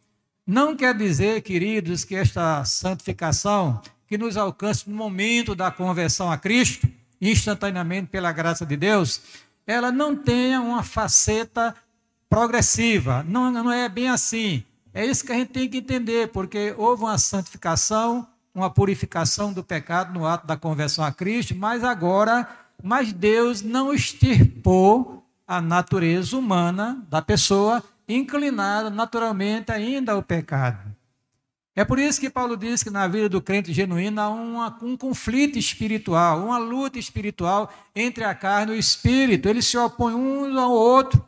Não 0.47 0.77
quer 0.77 0.95
dizer, 0.95 1.41
queridos, 1.41 2.05
que 2.05 2.15
esta 2.15 2.63
santificação 2.65 3.81
que 4.07 4.19
nos 4.19 4.37
alcança 4.37 4.85
no 4.87 4.95
momento 4.95 5.55
da 5.55 5.71
conversão 5.71 6.31
a 6.31 6.37
Cristo, 6.37 6.89
instantaneamente 7.21 8.09
pela 8.09 8.33
graça 8.33 8.65
de 8.67 8.77
Deus, 8.77 9.21
ela 9.67 9.91
não 9.91 10.15
tenha 10.15 10.61
uma 10.61 10.83
faceta 10.83 11.75
progressiva. 12.29 13.25
Não, 13.29 13.51
não 13.51 13.71
é 13.71 13.89
bem 13.89 14.09
assim. 14.09 14.65
É 14.93 15.05
isso 15.05 15.25
que 15.25 15.33
a 15.33 15.37
gente 15.37 15.49
tem 15.49 15.69
que 15.69 15.79
entender, 15.79 16.29
porque 16.29 16.75
houve 16.77 17.03
uma 17.03 17.19
santificação 17.19 18.27
uma 18.57 18.71
purificação 18.71 19.53
do 19.53 19.63
pecado 19.63 20.19
no 20.19 20.27
ato 20.27 20.47
da 20.47 20.57
conversão 20.57 21.05
a 21.05 21.13
Cristo, 21.13 21.55
mas 21.55 21.85
agora, 21.85 22.49
mas 22.83 23.13
Deus 23.13 23.61
não 23.61 23.93
extirpou 23.93 25.23
a 25.47 25.61
natureza 25.61 26.39
humana 26.39 27.05
da 27.11 27.21
pessoa 27.21 27.85
inclinada 28.09 28.89
naturalmente 28.89 29.71
ainda 29.71 30.13
ao 30.13 30.23
pecado. 30.23 30.96
É 31.77 31.85
por 31.85 31.99
isso 31.99 32.19
que 32.19 32.31
Paulo 32.31 32.57
diz 32.57 32.83
que 32.83 32.89
na 32.89 33.07
vida 33.07 33.29
do 33.29 33.43
crente 33.43 33.71
genuíno 33.71 34.19
há 34.19 34.31
uma, 34.31 34.79
um 34.83 34.97
conflito 34.97 35.59
espiritual, 35.59 36.43
uma 36.43 36.57
luta 36.57 36.99
espiritual 36.99 37.71
entre 37.95 38.25
a 38.25 38.35
carne 38.35 38.73
e 38.73 38.77
o 38.77 38.79
espírito. 38.79 39.47
Eles 39.47 39.67
se 39.67 39.77
opõem 39.77 40.15
um 40.15 40.59
ao 40.59 40.73
outro. 40.73 41.23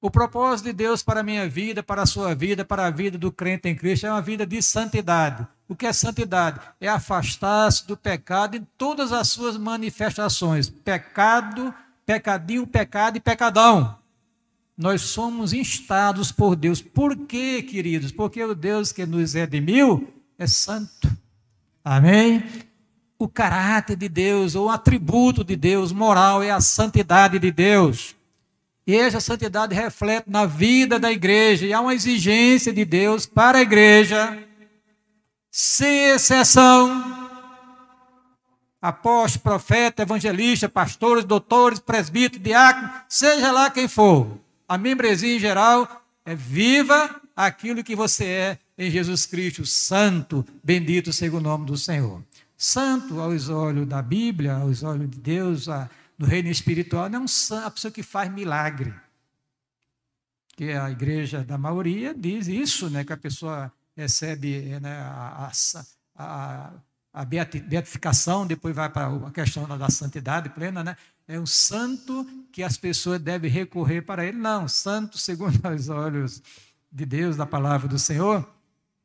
O 0.00 0.10
propósito 0.10 0.66
de 0.66 0.72
Deus 0.72 1.04
para 1.04 1.20
a 1.20 1.22
minha 1.22 1.48
vida, 1.48 1.84
para 1.84 2.02
a 2.02 2.06
sua 2.06 2.34
vida, 2.34 2.64
para 2.64 2.86
a 2.86 2.90
vida 2.90 3.16
do 3.16 3.30
crente 3.30 3.68
em 3.68 3.76
Cristo 3.76 4.08
é 4.08 4.10
uma 4.10 4.20
vida 4.20 4.44
de 4.44 4.60
santidade. 4.60 5.46
O 5.68 5.76
que 5.76 5.86
é 5.86 5.92
santidade? 5.92 6.60
É 6.80 6.88
afastar-se 6.88 7.86
do 7.86 7.96
pecado 7.96 8.56
em 8.56 8.66
todas 8.76 9.12
as 9.12 9.28
suas 9.28 9.56
manifestações: 9.56 10.68
pecado, 10.68 11.72
pecadinho, 12.04 12.66
pecado 12.66 13.16
e 13.18 13.20
pecadão. 13.20 14.03
Nós 14.76 15.02
somos 15.02 15.52
instados 15.52 16.32
por 16.32 16.56
Deus. 16.56 16.82
Por 16.82 17.16
quê, 17.16 17.62
queridos? 17.62 18.10
Porque 18.10 18.42
o 18.42 18.54
Deus 18.54 18.90
que 18.90 19.06
nos 19.06 19.34
redimiu 19.34 20.12
é 20.36 20.46
santo. 20.46 21.08
Amém? 21.84 22.42
O 23.16 23.28
caráter 23.28 23.96
de 23.96 24.08
Deus, 24.08 24.54
o 24.54 24.68
atributo 24.68 25.44
de 25.44 25.54
Deus 25.54 25.92
moral 25.92 26.42
é 26.42 26.50
a 26.50 26.60
santidade 26.60 27.38
de 27.38 27.52
Deus. 27.52 28.16
E 28.86 28.94
essa 28.96 29.20
santidade 29.20 29.74
reflete 29.74 30.28
na 30.28 30.44
vida 30.44 30.98
da 30.98 31.10
igreja, 31.10 31.64
e 31.64 31.72
há 31.72 31.80
uma 31.80 31.94
exigência 31.94 32.72
de 32.72 32.84
Deus 32.84 33.24
para 33.24 33.58
a 33.58 33.62
igreja, 33.62 34.38
sem 35.50 36.10
exceção. 36.10 37.30
Apóstolo, 38.82 39.42
profeta, 39.42 40.02
evangelista, 40.02 40.68
pastores, 40.68 41.24
doutores, 41.24 41.78
presbíteros, 41.78 42.44
diáconos, 42.44 42.90
seja 43.08 43.50
lá 43.50 43.70
quem 43.70 43.88
for, 43.88 44.38
a 44.68 44.78
membresia 44.78 45.36
em 45.36 45.38
geral 45.38 46.04
é 46.24 46.34
viva 46.34 47.20
aquilo 47.36 47.84
que 47.84 47.94
você 47.94 48.24
é 48.24 48.58
em 48.76 48.90
Jesus 48.90 49.26
Cristo, 49.26 49.64
santo, 49.64 50.44
bendito 50.62 51.12
seja 51.12 51.36
o 51.36 51.40
nome 51.40 51.66
do 51.66 51.76
Senhor. 51.76 52.22
Santo 52.56 53.20
aos 53.20 53.48
olhos 53.48 53.86
da 53.86 54.00
Bíblia, 54.00 54.54
aos 54.54 54.82
olhos 54.82 55.10
de 55.10 55.18
Deus, 55.18 55.68
a, 55.68 55.88
no 56.18 56.26
reino 56.26 56.48
espiritual, 56.48 57.08
não 57.08 57.24
é 57.24 57.64
a 57.64 57.70
pessoa 57.70 57.92
que 57.92 58.02
faz 58.02 58.32
milagre. 58.32 58.92
Que 60.56 60.72
a 60.72 60.90
igreja 60.90 61.44
da 61.44 61.58
maioria 61.58 62.14
diz 62.14 62.46
isso, 62.48 62.88
né, 62.88 63.04
que 63.04 63.12
a 63.12 63.16
pessoa 63.16 63.72
recebe 63.96 64.78
né, 64.80 64.92
a, 64.92 65.50
a, 65.50 65.84
a 66.16 66.72
beatificação, 67.22 68.46
depois 68.46 68.74
vai 68.74 68.88
para 68.88 69.06
a 69.06 69.30
questão 69.30 69.68
da 69.68 69.90
santidade 69.90 70.48
plena, 70.48 70.82
né? 70.82 70.96
É 71.28 71.38
um 71.38 71.46
santo 71.46 72.26
que 72.50 72.62
as 72.62 72.76
pessoas 72.76 73.20
devem 73.20 73.50
recorrer 73.50 74.02
para 74.02 74.24
ele. 74.24 74.38
Não, 74.38 74.66
santo, 74.66 75.18
segundo 75.18 75.60
os 75.68 75.88
olhos 75.88 76.42
de 76.90 77.04
Deus, 77.04 77.36
da 77.36 77.44
palavra 77.46 77.86
do 77.86 77.98
Senhor, 77.98 78.48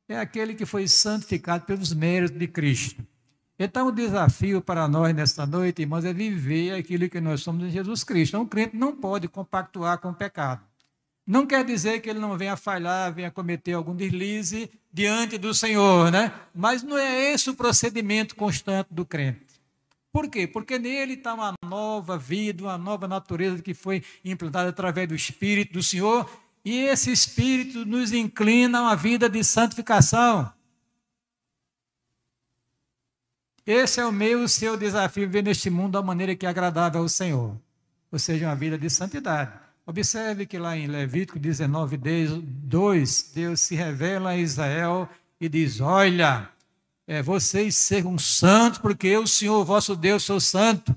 é 0.08 0.20
aquele 0.20 0.56
que 0.56 0.66
foi 0.66 0.88
santificado 0.88 1.66
pelos 1.66 1.94
méritos 1.94 2.40
de 2.40 2.48
Cristo. 2.48 3.06
Então, 3.58 3.88
o 3.88 3.92
desafio 3.92 4.62
para 4.62 4.88
nós 4.88 5.14
nesta 5.14 5.46
noite, 5.46 5.82
irmãos, 5.82 6.06
é 6.06 6.14
viver 6.14 6.74
aquilo 6.74 7.10
que 7.10 7.20
nós 7.20 7.42
somos 7.42 7.66
em 7.66 7.70
Jesus 7.70 8.06
Cristo. 8.06 8.32
Então, 8.32 8.44
um 8.44 8.48
crente 8.48 8.76
não 8.76 8.96
pode 8.96 9.28
compactuar 9.28 9.98
com 10.00 10.10
o 10.10 10.16
pecado. 10.16 10.69
Não 11.30 11.46
quer 11.46 11.64
dizer 11.64 12.02
que 12.02 12.10
ele 12.10 12.18
não 12.18 12.36
venha 12.36 12.58
falhar, 12.58 13.14
venha 13.14 13.30
cometer 13.30 13.74
algum 13.74 13.96
deslize 13.96 14.68
diante 14.92 15.38
do 15.38 15.54
Senhor, 15.54 16.12
né? 16.12 16.34
Mas 16.56 16.82
não 16.82 16.98
é 16.98 17.32
esse 17.32 17.52
o 17.52 17.54
procedimento 17.54 18.36
constante 18.36 18.88
do 18.90 19.06
crente. 19.06 19.46
Por 20.12 20.28
quê? 20.28 20.48
Porque 20.48 20.80
nele 20.80 21.14
está 21.14 21.36
uma 21.36 21.54
nova 21.64 22.18
vida, 22.18 22.64
uma 22.64 22.80
nova 22.80 23.08
natureza 23.08 23.62
que 23.62 23.76
foi 23.76 24.04
implantada 24.26 24.70
através 24.70 25.08
do 25.08 25.14
Espírito 25.14 25.74
do 25.74 25.84
Senhor, 25.84 26.28
e 26.66 26.76
esse 26.76 27.12
Espírito 27.12 27.86
nos 27.86 28.12
inclina 28.12 28.80
a 28.80 28.82
uma 28.82 28.96
vida 28.96 29.30
de 29.30 29.44
santificação. 29.44 30.52
Esse 33.68 34.00
é 34.00 34.06
o 34.08 34.12
meu 34.12 34.42
o 34.42 34.50
seu 34.50 34.76
desafio, 34.76 35.28
viver 35.28 35.44
neste 35.44 35.70
mundo 35.70 35.92
da 35.92 36.02
maneira 36.02 36.36
que 36.36 36.48
é 36.48 36.50
agradável 36.50 37.02
ao 37.02 37.08
Senhor. 37.08 37.56
Ou 38.12 38.18
seja, 38.18 38.48
uma 38.48 38.56
vida 38.56 38.80
de 38.80 38.90
santidade. 38.90 39.69
Observe 39.90 40.46
que 40.46 40.60
lá 40.60 40.78
em 40.78 40.86
Levítico 40.86 41.40
19, 41.40 41.98
2, 41.98 43.32
Deus 43.34 43.60
se 43.60 43.74
revela 43.74 44.30
a 44.30 44.38
Israel 44.38 45.10
e 45.42 45.50
diz: 45.50 45.82
Olha, 45.82 46.48
é, 47.08 47.24
vocês 47.24 47.76
sejam 47.76 48.16
santos, 48.20 48.78
porque 48.78 49.08
eu, 49.08 49.26
Senhor, 49.26 49.66
vosso 49.66 49.96
Deus, 49.96 50.22
sou 50.22 50.40
santo. 50.40 50.96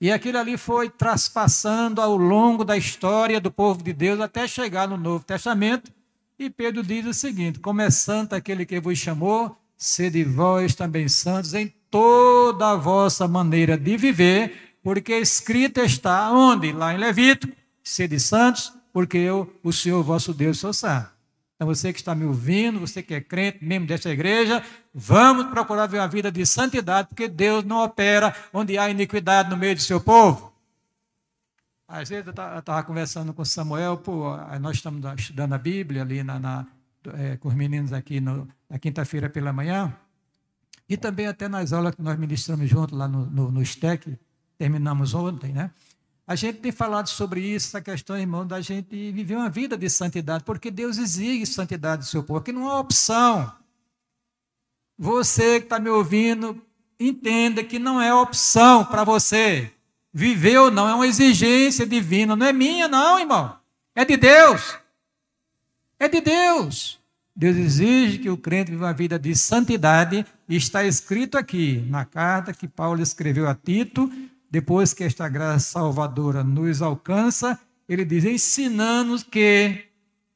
E 0.00 0.10
aquilo 0.10 0.38
ali 0.38 0.56
foi 0.56 0.88
traspassando 0.88 2.00
ao 2.00 2.16
longo 2.16 2.64
da 2.64 2.78
história 2.78 3.38
do 3.38 3.50
povo 3.50 3.82
de 3.82 3.92
Deus 3.92 4.18
até 4.18 4.48
chegar 4.48 4.88
no 4.88 4.96
Novo 4.96 5.22
Testamento. 5.22 5.92
E 6.38 6.48
Pedro 6.48 6.82
diz 6.82 7.04
o 7.04 7.12
seguinte: 7.12 7.58
Como 7.58 7.82
é 7.82 7.90
santo 7.90 8.34
aquele 8.34 8.64
que 8.64 8.80
vos 8.80 8.98
chamou, 8.98 9.54
sede 9.76 10.24
vós 10.24 10.74
também 10.74 11.08
santos 11.08 11.52
em 11.52 11.70
toda 11.90 12.70
a 12.70 12.76
vossa 12.76 13.28
maneira 13.28 13.76
de 13.76 13.98
viver, 13.98 14.78
porque 14.82 15.12
escrito 15.12 15.80
está 15.80 16.32
onde? 16.32 16.72
Lá 16.72 16.94
em 16.94 16.96
Levítico: 16.96 17.59
Sede 17.90 18.20
santos, 18.20 18.72
porque 18.92 19.18
eu, 19.18 19.52
o 19.64 19.72
Senhor 19.72 20.00
vosso 20.04 20.32
Deus, 20.32 20.60
sou 20.60 20.72
santo. 20.72 21.10
Então, 21.56 21.66
você 21.66 21.92
que 21.92 21.98
está 21.98 22.14
me 22.14 22.24
ouvindo, 22.24 22.78
você 22.78 23.02
que 23.02 23.12
é 23.12 23.20
crente, 23.20 23.64
membro 23.64 23.88
desta 23.88 24.08
igreja, 24.10 24.62
vamos 24.94 25.46
procurar 25.46 25.88
ver 25.88 25.98
uma 25.98 26.06
vida 26.06 26.30
de 26.30 26.46
santidade, 26.46 27.08
porque 27.08 27.26
Deus 27.26 27.64
não 27.64 27.82
opera 27.82 28.32
onde 28.52 28.78
há 28.78 28.88
iniquidade 28.88 29.50
no 29.50 29.56
meio 29.56 29.74
do 29.74 29.80
seu 29.82 30.00
povo. 30.00 30.52
Às 31.88 32.08
vezes 32.08 32.24
eu 32.26 32.30
estava 32.30 32.80
conversando 32.84 33.34
com 33.34 33.44
Samuel, 33.44 33.96
pô, 33.96 34.36
nós 34.60 34.76
estamos 34.76 35.04
estudando 35.18 35.54
a 35.54 35.58
Bíblia 35.58 36.02
ali 36.02 36.22
na, 36.22 36.38
na 36.38 36.66
é, 37.14 37.38
com 37.38 37.48
os 37.48 37.54
meninos 37.54 37.92
aqui 37.92 38.20
no, 38.20 38.46
na 38.68 38.78
quinta-feira 38.78 39.28
pela 39.28 39.52
manhã, 39.52 39.92
e 40.88 40.96
também 40.96 41.26
até 41.26 41.48
nas 41.48 41.72
aulas 41.72 41.96
que 41.96 42.02
nós 42.02 42.16
ministramos 42.16 42.70
juntos 42.70 42.96
lá 42.96 43.08
no, 43.08 43.26
no, 43.26 43.50
no 43.50 43.66
STEC, 43.66 44.16
terminamos 44.56 45.12
ontem, 45.12 45.52
né? 45.52 45.72
A 46.30 46.36
gente 46.36 46.58
tem 46.58 46.70
falado 46.70 47.08
sobre 47.08 47.40
isso, 47.40 47.66
essa 47.66 47.80
questão, 47.80 48.16
irmão, 48.16 48.46
da 48.46 48.60
gente 48.60 49.10
viver 49.10 49.34
uma 49.34 49.50
vida 49.50 49.76
de 49.76 49.90
santidade, 49.90 50.44
porque 50.44 50.70
Deus 50.70 50.96
exige 50.96 51.44
santidade 51.44 52.02
do 52.02 52.06
seu 52.06 52.22
povo, 52.22 52.40
que 52.40 52.52
não 52.52 52.70
é 52.70 52.74
opção. 52.78 53.52
Você 54.96 55.58
que 55.58 55.66
está 55.66 55.80
me 55.80 55.90
ouvindo, 55.90 56.64
entenda 57.00 57.64
que 57.64 57.80
não 57.80 58.00
é 58.00 58.14
opção 58.14 58.84
para 58.84 59.02
você. 59.02 59.72
Viver 60.12 60.56
ou 60.58 60.70
não 60.70 60.88
é 60.88 60.94
uma 60.94 61.08
exigência 61.08 61.84
divina, 61.84 62.36
não 62.36 62.46
é 62.46 62.52
minha, 62.52 62.86
não, 62.86 63.18
irmão. 63.18 63.56
É 63.92 64.04
de 64.04 64.16
Deus. 64.16 64.78
É 65.98 66.06
de 66.06 66.20
Deus. 66.20 67.00
Deus 67.34 67.56
exige 67.56 68.18
que 68.18 68.30
o 68.30 68.36
crente 68.36 68.70
viva 68.70 68.84
uma 68.84 68.92
vida 68.92 69.18
de 69.18 69.34
santidade, 69.34 70.24
e 70.48 70.54
está 70.54 70.84
escrito 70.84 71.36
aqui 71.36 71.84
na 71.88 72.04
carta 72.04 72.52
que 72.52 72.68
Paulo 72.68 73.02
escreveu 73.02 73.48
a 73.48 73.54
Tito, 73.56 74.08
depois 74.50 74.92
que 74.92 75.04
esta 75.04 75.28
graça 75.28 75.72
salvadora 75.72 76.42
nos 76.42 76.82
alcança, 76.82 77.58
ele 77.88 78.04
diz: 78.04 78.24
ensinando 78.24 79.24
que, 79.24 79.86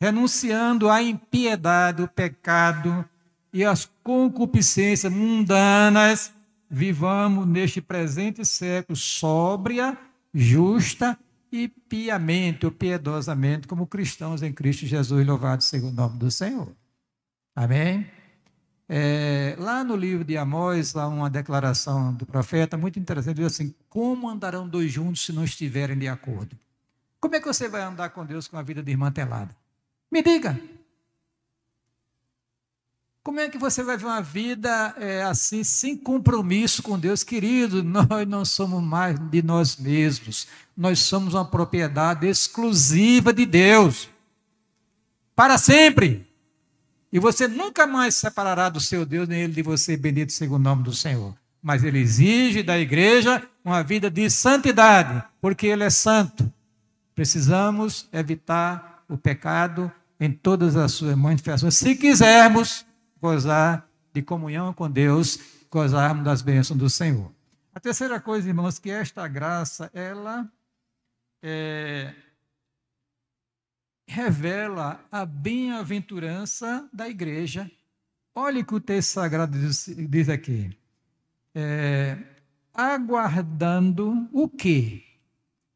renunciando 0.01 0.89
à 0.89 1.03
impiedade, 1.03 2.03
o 2.03 2.09
pecado 2.09 3.05
e 3.53 3.65
as 3.65 3.91
concupiscências 4.03 5.13
mundanas, 5.13 6.33
vivamos 6.71 7.47
neste 7.47 7.81
presente 7.81 8.45
século 8.45 8.97
sóbria, 8.97 9.97
justa 10.33 11.19
e 11.51 11.69
piamente 11.69 12.67
ou 12.67 12.73
piedosamente, 12.73 13.69
como 13.69 13.87
cristãos 13.87 14.43
em 14.43 14.53
Cristo 14.53 14.87
Jesus, 14.87 15.27
louvado 15.27 15.63
seja 15.63 15.87
o 15.87 15.93
nome 15.93 16.19
do 16.19 16.31
Senhor. 16.31 16.73
Amém? 17.55 18.07
É, 18.89 19.57
lá 19.59 19.83
no 19.83 19.97
livro 19.97 20.25
de 20.25 20.37
Amós, 20.37 20.95
há 20.95 21.09
uma 21.09 21.31
declaração 21.31 22.13
do 22.13 22.27
profeta 22.27 22.77
muito 22.77 22.99
interessante, 22.99 23.37
diz 23.37 23.47
assim, 23.47 23.75
como 23.89 24.29
andarão 24.29 24.69
dois 24.69 24.93
juntos 24.93 25.25
se 25.25 25.33
não 25.33 25.45
estiverem 25.45 25.99
de 25.99 26.07
acordo? 26.07 26.57
Como 27.19 27.35
é 27.35 27.41
que 27.41 27.47
você 27.47 27.69
vai 27.69 27.81
andar 27.81 28.11
com 28.11 28.27
Deus 28.27 28.47
com 28.47 28.59
a 28.59 28.63
vida 28.63 28.83
desmantelada? 28.83 29.57
Me 30.13 30.23
diga. 30.23 30.61
Como 33.23 33.41
é 33.41 33.49
que 33.49 33.57
você 33.57 33.83
vai 33.83 33.97
ver 33.97 34.05
uma 34.05 34.21
vida 34.21 34.95
é, 34.99 35.23
assim, 35.23 35.65
sem 35.65 35.97
compromisso 35.97 36.83
com 36.83 36.99
Deus? 36.99 37.23
Querido, 37.23 37.81
nós 37.83 38.29
não 38.29 38.45
somos 38.45 38.83
mais 38.83 39.19
de 39.19 39.43
nós 39.43 39.79
mesmos. 39.79 40.47
Nós 40.77 40.99
somos 40.99 41.33
uma 41.33 41.47
propriedade 41.47 42.27
exclusiva 42.27 43.33
de 43.33 43.47
Deus. 43.47 44.11
Para 45.35 45.57
sempre. 45.57 46.29
E 47.15 47.21
você 47.21 47.47
nunca 47.47 47.87
mais 47.87 48.17
se 48.17 48.23
separará 48.23 48.69
do 48.69 48.81
seu 48.81 49.07
Deus, 49.07 49.29
nem 49.29 49.43
ele 49.43 49.53
de 49.53 49.63
você, 49.63 49.97
bendito 49.97 50.33
seja 50.33 50.53
o 50.53 50.59
nome 50.59 50.83
do 50.83 50.93
Senhor. 50.93 51.33
Mas 51.63 51.85
ele 51.85 52.01
exige 52.01 52.61
da 52.61 52.77
igreja 52.77 53.41
uma 53.65 53.85
vida 53.85 54.11
de 54.11 54.29
santidade, 54.29 55.23
porque 55.41 55.69
ele 55.69 55.85
é 55.85 55.91
santo. 55.91 56.53
Precisamos 57.15 58.09
evitar 58.13 59.05
o 59.09 59.17
pecado 59.17 59.93
em 60.19 60.33
todas 60.33 60.75
as 60.75 60.91
suas 60.91 61.15
manifestações, 61.15 61.77
se 61.77 61.95
quisermos 61.95 62.85
gozar 63.23 63.89
de 64.13 64.21
comunhão 64.21 64.73
com 64.73 64.91
Deus, 64.91 65.39
gozarmos 65.71 66.25
das 66.25 66.43
bênçãos 66.43 66.77
do 66.77 66.91
Senhor. 66.91 67.31
A 67.73 67.79
terceira 67.79 68.19
coisa, 68.19 68.49
irmãos, 68.49 68.81
que 68.81 68.91
esta 68.91 69.29
graça, 69.29 69.89
ela 69.95 70.51
é, 71.41 72.13
revela 74.07 75.05
a 75.11 75.25
bem-aventurança 75.25 76.89
da 76.93 77.09
igreja. 77.09 77.71
Olhe 78.35 78.61
o 78.61 78.65
que 78.65 78.75
o 78.75 78.81
texto 78.81 79.11
sagrado 79.11 79.59
diz, 79.59 79.89
diz 80.09 80.29
aqui. 80.29 80.77
É, 81.55 82.19
aguardando 82.73 84.29
o 84.33 84.49
quê? 84.49 85.03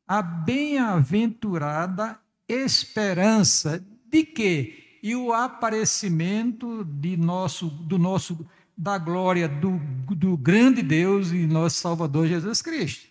A 0.07 0.21
bem-aventurada 0.23 2.19
esperança 2.49 3.85
de 4.11 4.25
quê? 4.25 4.99
E 5.03 5.15
o 5.15 5.33
aparecimento 5.33 6.85
de 6.85 7.17
nosso, 7.17 7.69
do 7.69 7.99
nosso 7.99 8.47
da 8.77 8.97
glória 8.97 9.49
do, 9.49 9.81
do 10.15 10.37
grande 10.37 10.83
Deus 10.83 11.33
e 11.33 11.47
nosso 11.47 11.81
Salvador 11.81 12.29
Jesus 12.29 12.63
Cristo. 12.63 13.08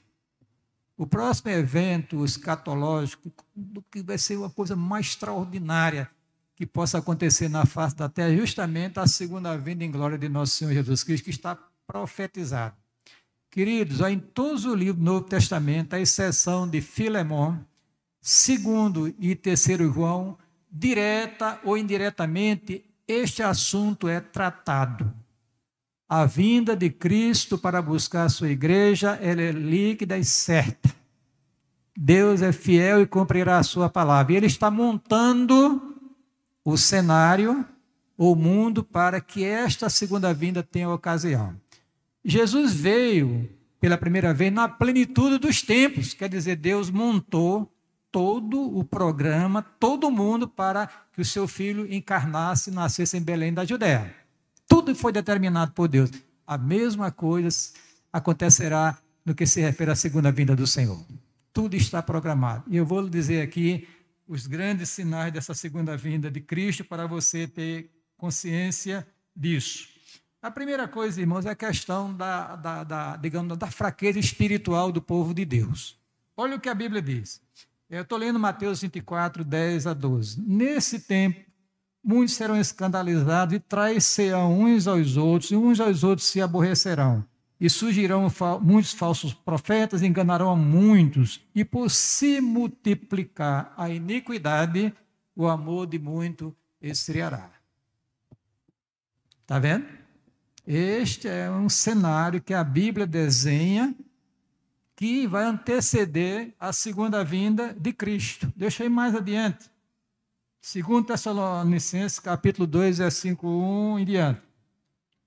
O 0.98 1.06
próximo 1.06 1.52
evento 1.52 2.26
escatológico, 2.26 3.32
que 3.92 4.02
vai 4.02 4.18
ser 4.18 4.36
uma 4.36 4.50
coisa 4.50 4.76
mais 4.76 5.08
extraordinária 5.08 6.10
que 6.56 6.66
possa 6.66 6.98
acontecer 6.98 7.48
na 7.48 7.68
face 7.68 7.96
da 7.96 8.10
terra, 8.10 8.36
justamente 8.36 9.00
a 9.00 9.06
segunda 9.06 9.56
vinda 9.56 9.86
em 9.86 9.92
glória 9.92 10.18
de 10.18 10.28
nosso 10.28 10.54
Senhor 10.54 10.74
Jesus 10.74 11.04
Cristo, 11.04 11.26
que 11.26 11.30
está 11.30 11.56
profetizado. 11.86 12.76
Queridos, 13.52 14.02
em 14.02 14.18
todos 14.18 14.66
os 14.66 14.74
livros 14.74 14.98
do 14.98 15.04
Novo 15.04 15.26
Testamento, 15.26 15.94
à 15.94 16.00
exceção 16.00 16.68
de 16.68 16.82
Filemão, 16.82 17.64
segundo 18.20 19.14
e 19.20 19.36
terceiro 19.36 19.94
João, 19.94 20.36
direta 20.70 21.60
ou 21.64 21.78
indiretamente, 21.78 22.84
este 23.08 23.44
assunto 23.44 24.08
é 24.08 24.20
tratado. 24.20 25.14
A 26.10 26.26
vinda 26.26 26.76
de 26.76 26.90
Cristo 26.90 27.58
para 27.58 27.82
buscar 27.82 28.24
a 28.24 28.30
sua 28.30 28.50
igreja, 28.50 29.20
ela 29.22 29.42
é 29.42 29.52
líquida 29.52 30.18
e 30.18 30.24
certa. 30.24 30.96
Deus 31.98 32.42
é 32.42 32.52
fiel 32.52 33.02
e 33.02 33.08
cumprirá 33.08 33.58
a 33.58 33.64
sua 33.64 33.90
palavra. 33.90 34.32
E 34.32 34.38
ele 34.38 34.46
está 34.46 34.72
montando 34.72 35.96
o 36.64 36.78
cenário, 36.78 37.66
o 38.18 38.36
mundo, 38.36 38.84
para 38.84 39.20
que 39.20 39.44
esta 39.44 39.90
segunda 39.90 40.34
vinda 40.34 40.64
tenha 40.64 40.90
ocasião. 40.90 41.60
Jesus 42.24 42.74
veio 42.74 43.50
pela 43.80 43.98
primeira 43.98 44.34
vez 44.34 44.52
na 44.52 44.68
plenitude 44.68 45.38
dos 45.38 45.62
tempos, 45.62 46.14
quer 46.14 46.30
dizer, 46.30 46.56
Deus 46.56 46.90
montou 46.90 47.72
todo 48.12 48.78
o 48.78 48.84
programa, 48.84 49.62
todo 49.62 50.10
mundo 50.10 50.48
para 50.48 50.90
que 51.12 51.22
o 51.22 51.26
seu 51.26 51.48
filho 51.48 51.92
encarnasse 51.92 52.70
e 52.70 52.74
nascesse 52.74 53.18
em 53.18 53.22
Belém 53.22 53.54
da 53.54 53.66
Judéia. 53.66 54.27
Tudo 54.68 54.94
foi 54.96 55.12
determinado 55.12 55.72
por 55.72 55.88
Deus. 55.88 56.12
A 56.46 56.58
mesma 56.58 57.12
coisa 57.12 57.72
acontecerá 58.12 58.98
no 59.26 59.36
que 59.36 59.46
se 59.46 59.62
refere 59.62 59.92
à 59.92 59.96
segunda 59.96 60.32
vinda 60.32 60.56
do 60.56 60.68
Senhor. 60.68 61.04
Tudo 61.54 61.76
está 61.76 62.02
programado. 62.02 62.64
E 62.68 62.78
eu 62.78 62.86
vou 62.86 63.02
lhe 63.02 63.10
dizer 63.10 63.42
aqui 63.42 63.88
os 64.28 64.46
grandes 64.46 64.90
sinais 64.90 65.32
dessa 65.32 65.54
segunda 65.54 65.96
vinda 65.96 66.30
de 66.30 66.42
Cristo 66.42 66.84
para 66.84 67.08
você 67.08 67.48
ter 67.48 67.90
consciência 68.18 69.08
disso. 69.36 69.88
A 70.42 70.52
primeira 70.52 70.88
coisa, 70.88 71.20
irmãos, 71.20 71.46
é 71.46 71.50
a 71.50 71.56
questão 71.56 72.14
da, 72.14 72.56
da, 72.56 72.84
da 72.84 73.18
digamos, 73.18 73.58
da 73.58 73.68
fraqueza 73.68 74.20
espiritual 74.20 74.92
do 74.92 75.02
povo 75.02 75.34
de 75.34 75.46
Deus. 75.46 75.98
Olha 76.36 76.56
o 76.56 76.60
que 76.60 76.70
a 76.70 76.76
Bíblia 76.76 77.02
diz. 77.02 77.42
Eu 77.90 78.02
estou 78.04 78.18
lendo 78.18 78.38
Mateus 78.38 78.82
24, 78.82 79.44
10 79.44 79.88
a 79.88 79.94
12. 79.94 80.42
Nesse 80.42 81.00
tempo, 81.00 81.40
muitos 82.08 82.36
serão 82.36 82.58
escandalizados 82.58 83.54
e 83.54 83.60
traiçoeirão 83.60 84.62
uns 84.62 84.88
aos 84.88 85.18
outros, 85.18 85.52
e 85.52 85.58
uns 85.58 85.82
aos 85.82 86.06
outros 86.06 86.30
se 86.30 86.42
aborrecerão. 86.42 87.26
E 87.60 87.70
surgirão 87.70 88.28
muitos 88.62 88.94
falsos 88.94 89.34
profetas, 89.34 90.02
enganarão 90.02 90.50
a 90.50 90.56
muitos, 90.56 91.46
e 91.54 91.66
por 91.66 91.90
se 91.92 92.40
multiplicar 92.40 93.74
a 93.76 93.90
iniquidade, 93.90 94.94
o 95.36 95.48
amor 95.48 95.86
de 95.86 96.00
muito 96.00 96.56
esfriará. 96.82 97.50
Está 99.42 99.60
vendo? 99.60 99.86
Este 100.66 101.28
é 101.28 101.52
um 101.52 101.68
cenário 101.68 102.42
que 102.42 102.54
a 102.54 102.64
Bíblia 102.64 103.06
desenha 103.06 103.94
que 104.96 105.28
vai 105.28 105.46
anteceder 105.46 106.54
a 106.60 106.72
segunda 106.72 107.24
vinda 107.24 107.76
de 107.78 107.92
Cristo. 107.92 108.52
Deixa 108.56 108.84
aí 108.84 108.90
mais 108.90 109.14
adiante. 109.14 109.70
Segundo 110.70 111.06
Tessalonicenses, 111.06 112.20
capítulo 112.20 112.68
2, 112.68 112.98
versículo 112.98 113.94
1 113.94 114.00
em 114.00 114.06
diante. 114.06 114.42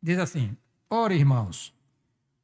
Diz 0.02 0.18
assim: 0.18 0.54
Ora, 0.90 1.14
irmãos, 1.14 1.72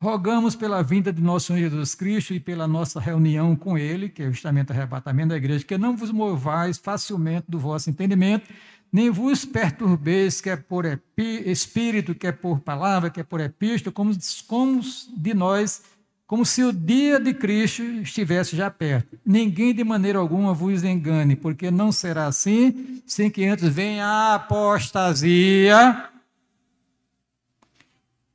rogamos 0.00 0.56
pela 0.56 0.82
vinda 0.82 1.12
de 1.12 1.20
nosso 1.20 1.48
Senhor 1.48 1.58
Jesus 1.68 1.94
Cristo 1.94 2.32
e 2.32 2.40
pela 2.40 2.66
nossa 2.66 2.98
reunião 2.98 3.54
com 3.54 3.76
Ele, 3.76 4.08
que 4.08 4.22
é 4.22 4.30
justamente 4.30 4.70
o 4.70 4.72
arrebatamento 4.72 5.28
da 5.28 5.36
igreja, 5.36 5.62
que 5.62 5.76
não 5.76 5.94
vos 5.94 6.10
movais 6.10 6.78
facilmente 6.78 7.44
do 7.50 7.58
vosso 7.58 7.90
entendimento, 7.90 8.50
nem 8.90 9.10
vos 9.10 9.44
perturbeis, 9.44 10.40
quer 10.40 10.62
por 10.62 10.86
espírito, 11.18 12.14
quer 12.14 12.32
por 12.32 12.60
palavra, 12.60 13.10
quer 13.10 13.24
por 13.24 13.40
epístola, 13.40 13.92
como, 13.92 14.10
como 14.48 14.80
de 15.14 15.34
nós 15.34 15.82
como 16.26 16.44
se 16.44 16.62
o 16.62 16.72
dia 16.72 17.20
de 17.20 17.32
Cristo 17.32 17.82
estivesse 17.82 18.56
já 18.56 18.70
perto. 18.70 19.18
Ninguém 19.24 19.72
de 19.72 19.84
maneira 19.84 20.18
alguma 20.18 20.52
vos 20.52 20.82
engane, 20.82 21.36
porque 21.36 21.70
não 21.70 21.92
será 21.92 22.26
assim, 22.26 23.00
sem 23.06 23.30
que 23.30 23.44
antes 23.44 23.68
venha 23.68 24.04
a 24.04 24.34
apostasia 24.34 26.10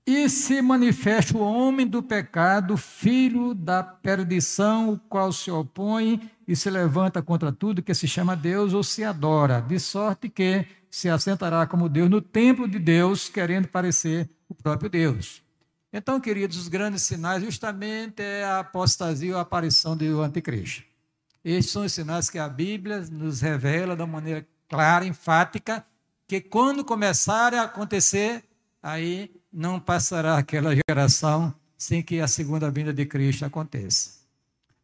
e 0.06 0.27
se 0.30 0.62
manifeste 0.62 1.36
o 1.36 1.39
homem 1.39 1.86
do 1.86 2.01
pecado, 2.01 2.75
filho 2.75 3.54
da 3.54 3.84
perdição, 3.84 4.93
o 4.93 4.97
qual 4.97 5.32
se 5.32 5.51
opõe 5.51 6.19
e 6.47 6.56
se 6.56 6.69
levanta 6.69 7.21
contra 7.21 7.51
tudo 7.51 7.84
que 7.84 7.93
se 7.93 8.08
chama 8.08 8.36
Deus 8.36 8.73
ou 8.73 8.84
se 8.84 9.04
adora, 9.04 9.62
de 9.62 9.80
sorte 9.80 10.27
que 10.27 10.65
se 10.89 11.08
assentará 11.08 11.65
como 11.65 11.88
Deus 11.88 12.10
no 12.10 12.21
templo 12.21 12.67
de 12.67 12.80
Deus, 12.80 13.30
querendo 13.30 13.67
parecer 13.67 14.30
o 14.49 14.56
próprio 14.56 14.89
Deus. 14.89 15.41
Então, 15.93 16.21
queridos, 16.21 16.58
os 16.58 16.67
grandes 16.69 17.01
sinais 17.04 17.43
justamente 17.43 18.21
é 18.21 18.45
a 18.45 18.60
apostasia 18.60 19.34
ou 19.34 19.39
a 19.39 19.41
aparição 19.41 19.95
do 19.95 20.21
anticristo. 20.21 20.84
Estes 21.43 21.73
são 21.73 21.84
os 21.84 21.91
sinais 21.91 22.30
que 22.30 22.39
a 22.39 22.47
Bíblia 22.47 23.01
nos 23.12 23.41
revela 23.41 23.95
uma 23.95 24.08
maneira 24.08 24.47
clara, 24.69 25.06
enfática, 25.06 25.86
que 26.27 26.39
quando 26.39 26.86
começarem 26.86 27.60
a 27.60 27.63
acontecer, 27.63 28.43
aí 28.82 29.30
não 29.51 29.80
passará 29.80 30.38
aquela 30.38 30.73
geração 30.73 31.54
sem 31.77 32.01
que 32.01 32.21
a 32.21 32.27
segunda 32.27 32.71
vinda 32.71 32.93
de 32.93 33.06
Cristo 33.06 33.43
aconteça. 33.43 34.21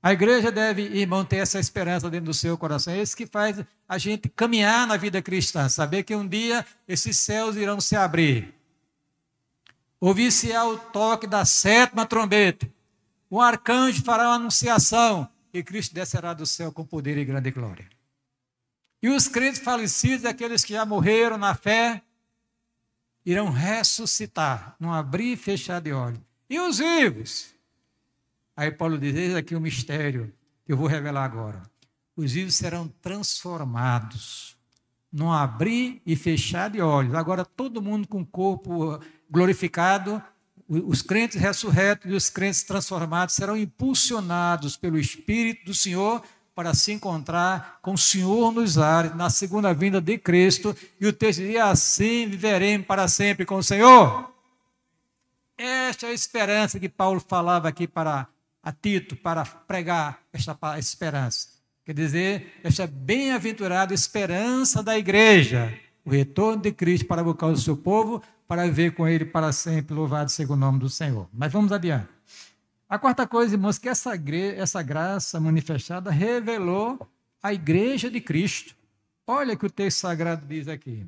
A 0.04 0.12
igreja 0.12 0.52
deve, 0.52 0.82
irmão, 0.82 1.24
ter 1.24 1.38
essa 1.38 1.60
esperança 1.60 2.10
dentro 2.10 2.26
do 2.26 2.34
seu 2.34 2.58
coração. 2.58 2.94
É 2.94 3.02
isso 3.02 3.16
que 3.16 3.26
faz 3.26 3.64
a 3.88 3.98
gente 3.98 4.28
caminhar 4.30 4.86
na 4.86 4.98
vida 4.98 5.22
cristã, 5.22 5.70
saber 5.70 6.04
que 6.04 6.16
um 6.16 6.28
dia 6.28 6.66
esses 6.88 7.18
céus 7.18 7.56
irão 7.56 7.80
se 7.80 7.96
abrir 7.96 8.57
Ouvir-se-á 10.00 10.66
o 10.66 10.78
toque 10.78 11.26
da 11.26 11.44
sétima 11.44 12.06
trombeta. 12.06 12.70
O 13.30 13.42
arcanjo 13.42 14.04
fará 14.04 14.28
uma 14.30 14.36
anunciação 14.36 15.28
e 15.52 15.64
Cristo 15.64 15.94
descerá 15.94 16.34
do 16.34 16.46
céu 16.46 16.72
com 16.72 16.86
poder 16.86 17.18
e 17.18 17.26
grande 17.26 17.52
glória. 17.52 17.90
E 19.02 19.10
os 19.10 19.28
crentes 19.28 19.62
falecidos, 19.62 20.26
aqueles 20.26 20.64
que 20.64 20.74
já 20.74 20.86
morreram 20.86 21.38
na 21.38 21.56
fé, 21.56 22.02
irão 23.26 23.50
ressuscitar, 23.50 24.76
não 24.80 24.94
abrir 24.94 25.34
e 25.34 25.38
fechar 25.38 25.82
de 25.82 25.92
olhos. 25.92 26.20
E 26.50 26.60
os 26.60 26.78
vivos? 26.78 27.54
Aí 28.56 28.72
Paulo 28.72 28.98
diz: 28.98 29.16
Eis 29.16 29.36
aqui 29.36 29.56
o 29.56 29.62
mistério 29.62 30.34
que 30.66 30.74
eu 30.74 30.78
vou 30.78 30.88
revelar 30.88 31.26
agora. 31.26 31.62
Os 32.16 32.32
vivos 32.32 32.56
serão 32.56 32.88
transformados, 33.02 34.58
não 35.12 35.32
abrir 35.32 36.02
e 36.06 36.16
fechar 36.16 36.70
de 36.70 36.82
olhos. 36.82 37.14
Agora 37.14 37.46
todo 37.46 37.82
mundo 37.82 38.08
com 38.08 38.26
corpo 38.26 39.00
glorificado, 39.30 40.22
os 40.70 41.02
crentes 41.02 41.40
ressurretos 41.40 42.12
e 42.12 42.14
os 42.14 42.30
crentes 42.30 42.64
transformados 42.64 43.36
serão 43.36 43.56
impulsionados 43.56 44.76
pelo 44.76 45.00
Espírito 45.00 45.66
do 45.66 45.74
Senhor 45.74 46.22
para 46.54 46.74
se 46.74 46.92
encontrar 46.92 47.80
com 47.82 47.94
o 47.94 47.98
Senhor 47.98 48.52
nos 48.52 48.78
ares, 48.78 49.16
na 49.16 49.30
segunda 49.30 49.74
vinda 49.74 50.02
de 50.02 50.18
Cristo, 50.18 50.76
e 51.00 51.06
o 51.06 51.14
texto 51.14 51.40
diz: 51.40 51.56
assim 51.58 52.28
viveremos 52.28 52.88
para 52.88 53.08
sempre 53.08 53.46
com 53.46 53.58
o 53.58 53.64
Senhor. 53.64 54.34
Esta 55.58 56.08
é 56.08 56.10
a 56.10 56.14
esperança 56.14 56.80
que 56.80 56.90
Paulo 56.90 57.20
falava 57.20 57.68
aqui 57.68 57.88
para 57.88 58.28
a 58.62 58.72
Tito, 58.72 59.16
para 59.16 59.46
pregar 59.46 60.20
esta 60.34 60.58
esperança. 60.78 61.50
Quer 61.86 61.94
dizer, 61.94 62.60
esta 62.64 62.86
bem-aventurada 62.86 63.94
esperança 63.94 64.84
da 64.84 64.98
igreja, 64.98 65.74
o 66.04 66.10
retorno 66.10 66.62
de 66.62 66.72
Cristo 66.72 67.08
para 67.08 67.24
buscar 67.24 67.48
o 67.48 67.56
seu 67.56 67.78
povo, 67.78 68.22
para 68.48 68.64
viver 68.64 68.94
com 68.94 69.08
ele 69.08 69.26
para 69.26 69.52
sempre, 69.52 69.94
louvado 69.94 70.32
seja 70.32 70.54
o 70.54 70.56
nome 70.56 70.80
do 70.80 70.90
Senhor. 70.90 71.28
Mas 71.34 71.52
vamos 71.52 71.72
adiante. 71.72 72.08
A 72.90 72.98
quarta 72.98 73.28
coisa, 73.28 73.56
irmãos, 73.56 73.78
que 73.78 73.90
essa, 73.90 74.14
essa 74.56 74.82
graça 74.82 75.40
manifestada 75.40 76.10
revelou 76.10 76.98
a 77.44 77.54
igreja 77.54 78.10
de 78.10 78.22
Cristo. 78.22 78.74
Olha 79.26 79.58
que 79.58 79.66
o 79.66 79.70
texto 79.70 80.00
sagrado 80.00 80.46
diz 80.48 80.70
aqui. 80.70 81.06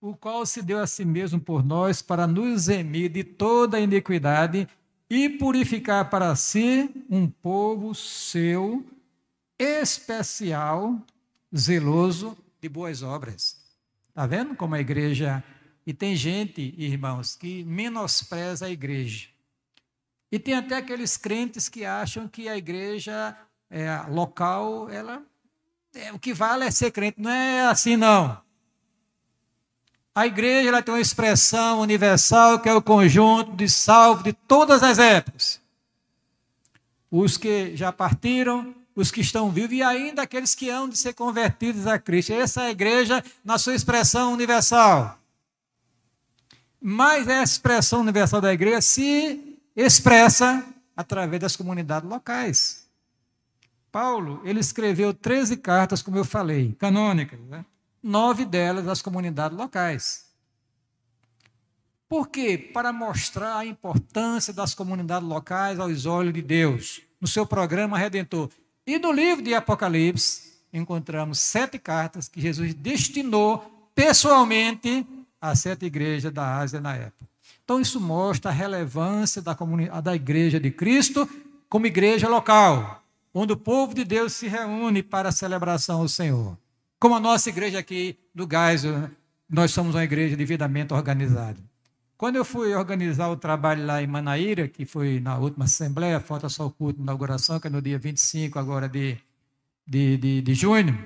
O 0.00 0.14
qual 0.14 0.46
se 0.46 0.62
deu 0.62 0.78
a 0.78 0.86
si 0.86 1.04
mesmo 1.04 1.40
por 1.40 1.64
nós 1.64 2.00
para 2.00 2.28
nos 2.28 2.68
remir 2.68 3.10
de 3.10 3.24
toda 3.24 3.80
iniquidade 3.80 4.68
e 5.10 5.28
purificar 5.28 6.08
para 6.08 6.36
si 6.36 7.04
um 7.10 7.28
povo 7.28 7.92
seu 7.94 8.86
especial, 9.58 10.96
zeloso 11.56 12.38
de 12.60 12.68
boas 12.68 13.02
obras. 13.02 13.56
Está 14.08 14.26
vendo 14.26 14.54
como 14.54 14.76
a 14.76 14.80
igreja 14.80 15.42
e 15.88 15.94
tem 15.94 16.14
gente, 16.14 16.74
irmãos, 16.76 17.34
que 17.34 17.64
menospreza 17.64 18.66
a 18.66 18.70
igreja. 18.70 19.28
E 20.30 20.38
tem 20.38 20.52
até 20.52 20.76
aqueles 20.76 21.16
crentes 21.16 21.66
que 21.66 21.82
acham 21.82 22.28
que 22.28 22.46
a 22.46 22.58
igreja 22.58 23.34
é, 23.70 23.98
local, 24.10 24.90
ela 24.90 25.22
é, 25.94 26.12
o 26.12 26.18
que 26.18 26.34
vale 26.34 26.66
é 26.66 26.70
ser 26.70 26.90
crente. 26.90 27.18
Não 27.18 27.30
é 27.30 27.62
assim, 27.68 27.96
não. 27.96 28.38
A 30.14 30.26
igreja 30.26 30.68
ela 30.68 30.82
tem 30.82 30.92
uma 30.92 31.00
expressão 31.00 31.80
universal 31.80 32.60
que 32.60 32.68
é 32.68 32.74
o 32.74 32.82
conjunto 32.82 33.56
de 33.56 33.66
salvos 33.66 34.24
de 34.24 34.34
todas 34.34 34.82
as 34.82 34.98
épocas. 34.98 35.58
Os 37.10 37.38
que 37.38 37.74
já 37.74 37.90
partiram, 37.90 38.74
os 38.94 39.10
que 39.10 39.22
estão 39.22 39.50
vivos 39.50 39.72
e 39.72 39.82
ainda 39.82 40.20
aqueles 40.20 40.54
que 40.54 40.68
hão 40.68 40.86
de 40.86 40.98
ser 40.98 41.14
convertidos 41.14 41.86
a 41.86 41.98
Cristo. 41.98 42.34
Essa 42.34 42.64
é 42.64 42.66
a 42.66 42.70
igreja 42.72 43.24
na 43.42 43.56
sua 43.56 43.74
expressão 43.74 44.34
universal. 44.34 45.18
Mas 46.80 47.28
a 47.28 47.42
expressão 47.42 48.00
universal 48.00 48.40
da 48.40 48.52
igreja 48.52 48.80
se 48.80 49.58
expressa 49.74 50.64
através 50.96 51.40
das 51.40 51.56
comunidades 51.56 52.08
locais. 52.08 52.88
Paulo, 53.90 54.40
ele 54.44 54.60
escreveu 54.60 55.14
13 55.14 55.56
cartas, 55.56 56.02
como 56.02 56.16
eu 56.16 56.24
falei, 56.24 56.74
canônicas, 56.78 57.40
né? 57.40 57.64
nove 58.02 58.44
delas 58.44 58.86
às 58.86 59.02
comunidades 59.02 59.56
locais. 59.56 60.28
Por 62.08 62.28
quê? 62.28 62.56
Para 62.56 62.92
mostrar 62.92 63.58
a 63.58 63.66
importância 63.66 64.52
das 64.52 64.74
comunidades 64.74 65.28
locais 65.28 65.78
aos 65.78 66.06
olhos 66.06 66.32
de 66.32 66.40
Deus, 66.40 67.02
no 67.20 67.26
seu 67.26 67.46
programa 67.46 67.98
Redentor. 67.98 68.50
E 68.86 68.98
no 68.98 69.12
livro 69.12 69.44
de 69.44 69.54
Apocalipse, 69.54 70.62
encontramos 70.72 71.38
sete 71.38 71.78
cartas 71.78 72.28
que 72.28 72.40
Jesus 72.40 72.72
destinou 72.72 73.90
pessoalmente 73.94 75.06
às 75.40 75.60
sete 75.60 75.86
igrejas 75.86 76.32
da 76.32 76.58
Ásia 76.58 76.80
na 76.80 76.94
época. 76.94 77.28
Então, 77.64 77.80
isso 77.80 78.00
mostra 78.00 78.50
a 78.50 78.54
relevância 78.54 79.42
da, 79.42 79.56
da 80.02 80.14
igreja 80.14 80.58
de 80.58 80.70
Cristo 80.70 81.28
como 81.68 81.86
igreja 81.86 82.28
local, 82.28 83.02
onde 83.32 83.52
o 83.52 83.56
povo 83.56 83.94
de 83.94 84.04
Deus 84.04 84.32
se 84.32 84.48
reúne 84.48 85.02
para 85.02 85.28
a 85.28 85.32
celebração 85.32 86.00
ao 86.00 86.08
Senhor. 86.08 86.56
Como 86.98 87.14
a 87.14 87.20
nossa 87.20 87.48
igreja 87.48 87.78
aqui 87.78 88.18
do 88.34 88.48
Geisel, 88.50 89.10
nós 89.48 89.70
somos 89.70 89.94
uma 89.94 90.04
igreja 90.04 90.36
devidamente 90.36 90.92
organizada. 90.92 91.58
Quando 92.16 92.36
eu 92.36 92.44
fui 92.44 92.74
organizar 92.74 93.28
o 93.28 93.36
trabalho 93.36 93.86
lá 93.86 94.02
em 94.02 94.06
Manaíra, 94.06 94.66
que 94.66 94.84
foi 94.84 95.20
na 95.20 95.38
última 95.38 95.66
assembleia, 95.66 96.18
falta 96.18 96.48
só 96.48 96.66
o 96.66 96.70
culto 96.70 96.96
de 96.96 97.02
inauguração, 97.02 97.60
que 97.60 97.68
é 97.68 97.70
no 97.70 97.80
dia 97.80 97.98
25 97.98 98.58
agora 98.58 98.88
de, 98.88 99.16
de, 99.86 100.16
de, 100.16 100.42
de 100.42 100.54
junho, 100.54 100.98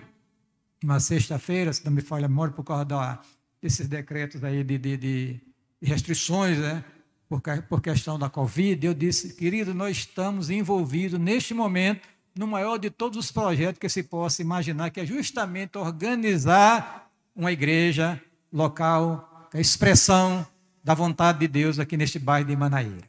uma 0.83 0.99
sexta-feira, 0.99 1.73
se 1.73 1.85
não 1.85 1.93
me 1.93 2.01
falha 2.01 2.25
a 2.25 2.29
memória, 2.29 2.55
por 2.55 2.65
causa 2.65 2.85
da, 2.85 3.21
desses 3.63 3.87
decretos 3.87 4.43
aí 4.43 4.65
de, 4.65 4.77
de, 4.77 4.97
de 4.97 5.41
restrições, 5.81 6.59
né? 6.59 6.85
Por, 7.29 7.41
por 7.69 7.81
questão 7.81 8.19
da 8.19 8.29
Covid, 8.29 8.85
eu 8.85 8.93
disse, 8.93 9.35
querido, 9.35 9.73
nós 9.73 9.97
estamos 9.97 10.51
envolvidos 10.51 11.19
neste 11.19 11.55
momento 11.55 12.07
no 12.37 12.47
maior 12.47 12.77
de 12.77 12.91
todos 12.91 13.17
os 13.17 13.33
projetos 13.33 13.79
que 13.79 13.89
se 13.89 14.03
possa 14.03 14.43
imaginar, 14.43 14.91
que 14.91 15.01
é 15.01 15.07
justamente 15.07 15.79
organizar 15.79 17.11
uma 17.35 17.51
igreja 17.51 18.21
local, 18.53 19.49
a 19.53 19.61
expressão 19.61 20.47
da 20.85 20.93
vontade 20.93 21.39
de 21.39 21.49
Deus 21.49 21.79
aqui 21.79 21.97
neste 21.97 22.19
bairro 22.19 22.49
de 22.49 22.57
Manaíra. 22.57 23.09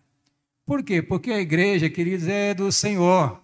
Por 0.66 0.84
quê? 0.84 1.02
Porque 1.02 1.32
a 1.32 1.40
igreja, 1.40 1.90
queridos, 1.90 2.28
é 2.28 2.54
do 2.54 2.72
Senhor. 2.72 3.42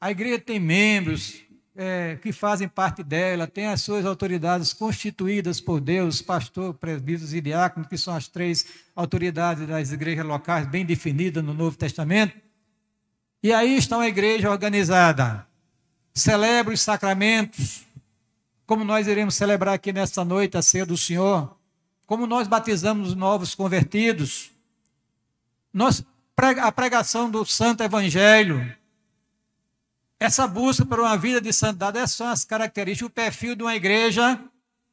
A 0.00 0.10
igreja 0.10 0.40
tem 0.40 0.58
membros 0.58 1.41
é, 1.76 2.18
que 2.20 2.32
fazem 2.32 2.68
parte 2.68 3.02
dela, 3.02 3.46
tem 3.46 3.66
as 3.66 3.80
suas 3.82 4.04
autoridades 4.04 4.72
constituídas 4.72 5.60
por 5.60 5.80
Deus, 5.80 6.20
pastor, 6.20 6.74
presbíteros 6.74 7.32
e 7.32 7.40
diáconos, 7.40 7.88
que 7.88 7.96
são 7.96 8.14
as 8.14 8.28
três 8.28 8.66
autoridades 8.94 9.66
das 9.66 9.92
igrejas 9.92 10.24
locais 10.24 10.66
bem 10.66 10.84
definidas 10.84 11.42
no 11.42 11.54
Novo 11.54 11.76
Testamento. 11.76 12.36
E 13.42 13.52
aí 13.52 13.76
está 13.76 13.96
uma 13.96 14.08
igreja 14.08 14.50
organizada. 14.50 15.46
Celebra 16.14 16.74
os 16.74 16.80
sacramentos, 16.80 17.86
como 18.66 18.84
nós 18.84 19.06
iremos 19.06 19.34
celebrar 19.34 19.74
aqui 19.74 19.92
nesta 19.92 20.24
noite 20.24 20.56
a 20.56 20.62
ceia 20.62 20.86
do 20.86 20.96
Senhor 20.96 21.56
como 22.12 22.26
nós 22.26 22.46
batizamos 22.46 23.08
os 23.08 23.14
novos 23.14 23.54
convertidos, 23.54 24.50
nós, 25.72 26.04
a 26.60 26.70
pregação 26.70 27.30
do 27.30 27.42
Santo 27.46 27.82
Evangelho, 27.82 28.70
essa 30.22 30.46
busca 30.46 30.84
por 30.84 31.00
uma 31.00 31.16
vida 31.16 31.40
de 31.40 31.52
santidade, 31.52 32.06
são 32.08 32.28
as 32.28 32.44
características, 32.44 33.08
o 33.08 33.12
perfil 33.12 33.54
de 33.54 33.62
uma 33.62 33.74
igreja 33.74 34.38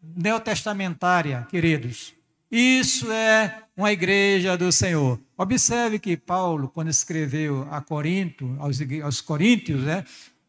neotestamentária, 0.01 1.45
queridos. 1.49 2.13
Isso 2.51 3.11
é 3.11 3.63
uma 3.77 3.91
igreja 3.91 4.57
do 4.57 4.71
Senhor. 4.71 5.19
Observe 5.37 5.99
que 5.99 6.17
Paulo, 6.17 6.67
quando 6.67 6.89
escreveu 6.89 7.67
a 7.69 7.79
Corinto, 7.79 8.55
aos, 8.59 8.79
aos 9.03 9.21
Coríntios, 9.21 9.83
né, 9.83 10.03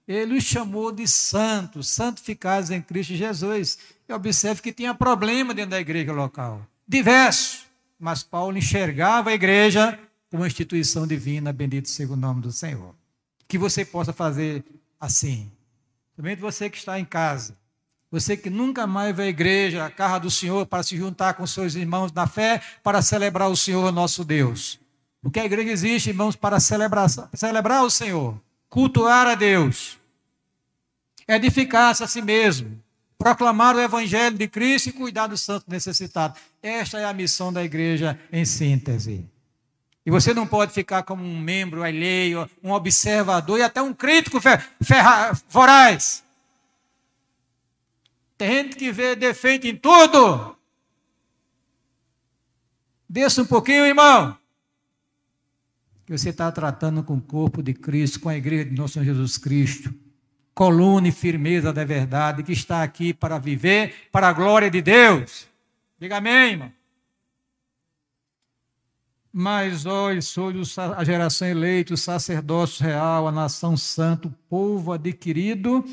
ele 0.08 0.38
os 0.38 0.44
chamou 0.44 0.90
de 0.90 1.06
santos, 1.06 1.88
santificados 1.90 2.70
em 2.70 2.80
Cristo 2.80 3.14
Jesus. 3.14 3.78
E 4.08 4.12
observe 4.12 4.62
que 4.62 4.72
tinha 4.72 4.94
problema 4.94 5.52
dentro 5.52 5.72
da 5.72 5.80
igreja 5.80 6.12
local. 6.12 6.66
Diversos. 6.88 7.66
Mas 7.98 8.22
Paulo 8.22 8.56
enxergava 8.56 9.30
a 9.30 9.34
igreja 9.34 9.98
como 10.30 10.42
uma 10.42 10.48
instituição 10.48 11.06
divina, 11.06 11.52
bendito 11.52 11.88
seja 11.88 12.12
o 12.12 12.16
nome 12.16 12.40
do 12.40 12.50
Senhor. 12.50 12.94
Que 13.50 13.58
você 13.58 13.84
possa 13.84 14.12
fazer 14.12 14.64
assim. 15.00 15.50
Também 16.16 16.36
você 16.36 16.70
que 16.70 16.78
está 16.78 17.00
em 17.00 17.04
casa. 17.04 17.56
Você 18.08 18.36
que 18.36 18.48
nunca 18.48 18.86
mais 18.86 19.14
vai 19.14 19.26
à 19.26 19.28
igreja, 19.28 19.84
a 19.84 19.90
casa 19.90 20.20
do 20.20 20.30
Senhor, 20.30 20.64
para 20.66 20.84
se 20.84 20.96
juntar 20.96 21.34
com 21.34 21.44
seus 21.48 21.74
irmãos 21.74 22.12
na 22.12 22.28
fé, 22.28 22.62
para 22.80 23.02
celebrar 23.02 23.50
o 23.50 23.56
Senhor 23.56 23.90
nosso 23.90 24.24
Deus. 24.24 24.78
Porque 25.20 25.40
a 25.40 25.44
igreja 25.44 25.72
existe, 25.72 26.10
irmãos, 26.10 26.36
para 26.36 26.60
celebrar, 26.60 27.08
celebrar 27.34 27.82
o 27.84 27.90
Senhor, 27.90 28.40
cultuar 28.68 29.26
a 29.26 29.34
Deus, 29.34 29.98
edificar-se 31.26 32.04
a 32.04 32.06
si 32.06 32.22
mesmo, 32.22 32.80
proclamar 33.18 33.74
o 33.74 33.80
evangelho 33.80 34.38
de 34.38 34.46
Cristo 34.46 34.90
e 34.90 34.92
cuidar 34.92 35.26
do 35.26 35.36
santo 35.36 35.66
necessitado. 35.68 36.38
Esta 36.62 37.00
é 37.00 37.04
a 37.04 37.12
missão 37.12 37.52
da 37.52 37.64
igreja 37.64 38.16
em 38.32 38.44
síntese. 38.44 39.28
E 40.10 40.12
você 40.12 40.34
não 40.34 40.44
pode 40.44 40.72
ficar 40.72 41.04
como 41.04 41.22
um 41.22 41.38
membro 41.38 41.84
alheio, 41.84 42.50
um 42.64 42.72
observador 42.72 43.60
e 43.60 43.62
até 43.62 43.80
um 43.80 43.94
crítico 43.94 44.40
voraz. 45.48 46.24
Tem 48.36 48.48
gente 48.50 48.76
que 48.76 48.90
vê 48.90 49.14
defeito 49.14 49.68
em 49.68 49.76
tudo. 49.76 50.56
Desça 53.08 53.42
um 53.42 53.46
pouquinho, 53.46 53.86
irmão. 53.86 54.36
Que 56.04 56.18
você 56.18 56.30
está 56.30 56.50
tratando 56.50 57.04
com 57.04 57.14
o 57.14 57.20
corpo 57.20 57.62
de 57.62 57.72
Cristo, 57.72 58.18
com 58.18 58.28
a 58.28 58.36
igreja 58.36 58.64
de 58.64 58.74
nosso 58.74 58.94
Senhor 58.94 59.04
Jesus 59.04 59.38
Cristo 59.38 59.94
coluna 60.52 61.06
e 61.06 61.12
firmeza 61.12 61.72
da 61.72 61.84
verdade, 61.84 62.42
que 62.42 62.52
está 62.52 62.82
aqui 62.82 63.14
para 63.14 63.38
viver 63.38 64.08
para 64.10 64.28
a 64.28 64.32
glória 64.32 64.68
de 64.68 64.82
Deus. 64.82 65.46
Diga 65.98 66.16
amém, 66.16 66.50
irmão. 66.50 66.79
Mas 69.32 69.86
olhe, 69.86 70.20
sois 70.20 70.76
a 70.78 71.04
geração 71.04 71.46
eleita, 71.46 71.94
o 71.94 71.96
sacerdócio 71.96 72.84
real, 72.84 73.28
a 73.28 73.32
nação 73.32 73.76
santa, 73.76 74.28
o 74.28 74.34
povo 74.48 74.92
adquirido, 74.92 75.84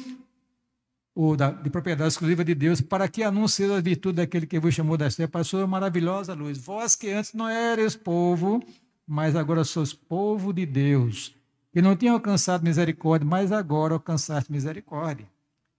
ou 1.14 1.36
da, 1.36 1.52
de 1.52 1.70
propriedade 1.70 2.10
exclusiva 2.10 2.44
de 2.44 2.56
Deus, 2.56 2.82
para 2.82 3.08
que 3.08 3.24
anuncie 3.24 3.72
a 3.72 3.80
virtude 3.80 4.18
daquele 4.18 4.48
que 4.48 4.60
vos 4.60 4.74
chamou 4.74 4.98
da 4.98 5.10
terra 5.10 5.28
para 5.28 5.42
a 5.42 5.44
sua 5.44 5.68
maravilhosa 5.68 6.34
luz. 6.34 6.58
Vós 6.58 6.96
que 6.96 7.12
antes 7.12 7.34
não 7.34 7.50
eres 7.50 7.96
povo, 7.96 8.64
mas 9.06 9.36
agora 9.36 9.64
sois 9.64 9.94
povo 9.94 10.52
de 10.52 10.66
Deus 10.66 11.38
que 11.78 11.82
não 11.82 11.96
tinha 11.96 12.12
alcançado 12.12 12.64
misericórdia, 12.64 13.28
mas 13.28 13.52
agora 13.52 13.94
alcançaste 13.94 14.52
misericórdia. 14.52 15.28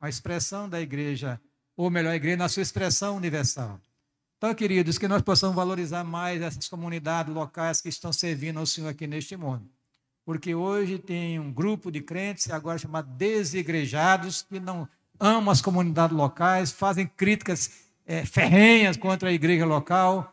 A 0.00 0.08
expressão 0.08 0.68
da 0.68 0.80
igreja, 0.80 1.40
ou 1.76 1.90
melhor, 1.90 2.12
a 2.12 2.14
igreja 2.14 2.36
na 2.36 2.48
sua 2.48 2.62
expressão 2.62 3.16
universal. 3.16 3.80
Então, 4.38 4.54
queridos, 4.54 4.98
que 4.98 5.08
nós 5.08 5.20
possamos 5.20 5.56
valorizar 5.56 6.04
mais 6.04 6.40
essas 6.40 6.68
comunidades 6.68 7.34
locais 7.34 7.80
que 7.80 7.88
estão 7.88 8.12
servindo 8.12 8.60
ao 8.60 8.66
Senhor 8.66 8.88
aqui 8.88 9.04
neste 9.04 9.36
mundo. 9.36 9.68
Porque 10.24 10.54
hoje 10.54 10.96
tem 10.96 11.40
um 11.40 11.52
grupo 11.52 11.90
de 11.90 12.00
crentes, 12.00 12.48
agora 12.48 12.78
chamado 12.78 13.10
desigrejados, 13.16 14.42
que 14.42 14.60
não 14.60 14.88
amam 15.18 15.50
as 15.50 15.60
comunidades 15.60 16.16
locais, 16.16 16.70
fazem 16.70 17.04
críticas 17.04 17.88
é, 18.06 18.24
ferrenhas 18.24 18.96
contra 18.96 19.28
a 19.28 19.32
igreja 19.32 19.66
local, 19.66 20.32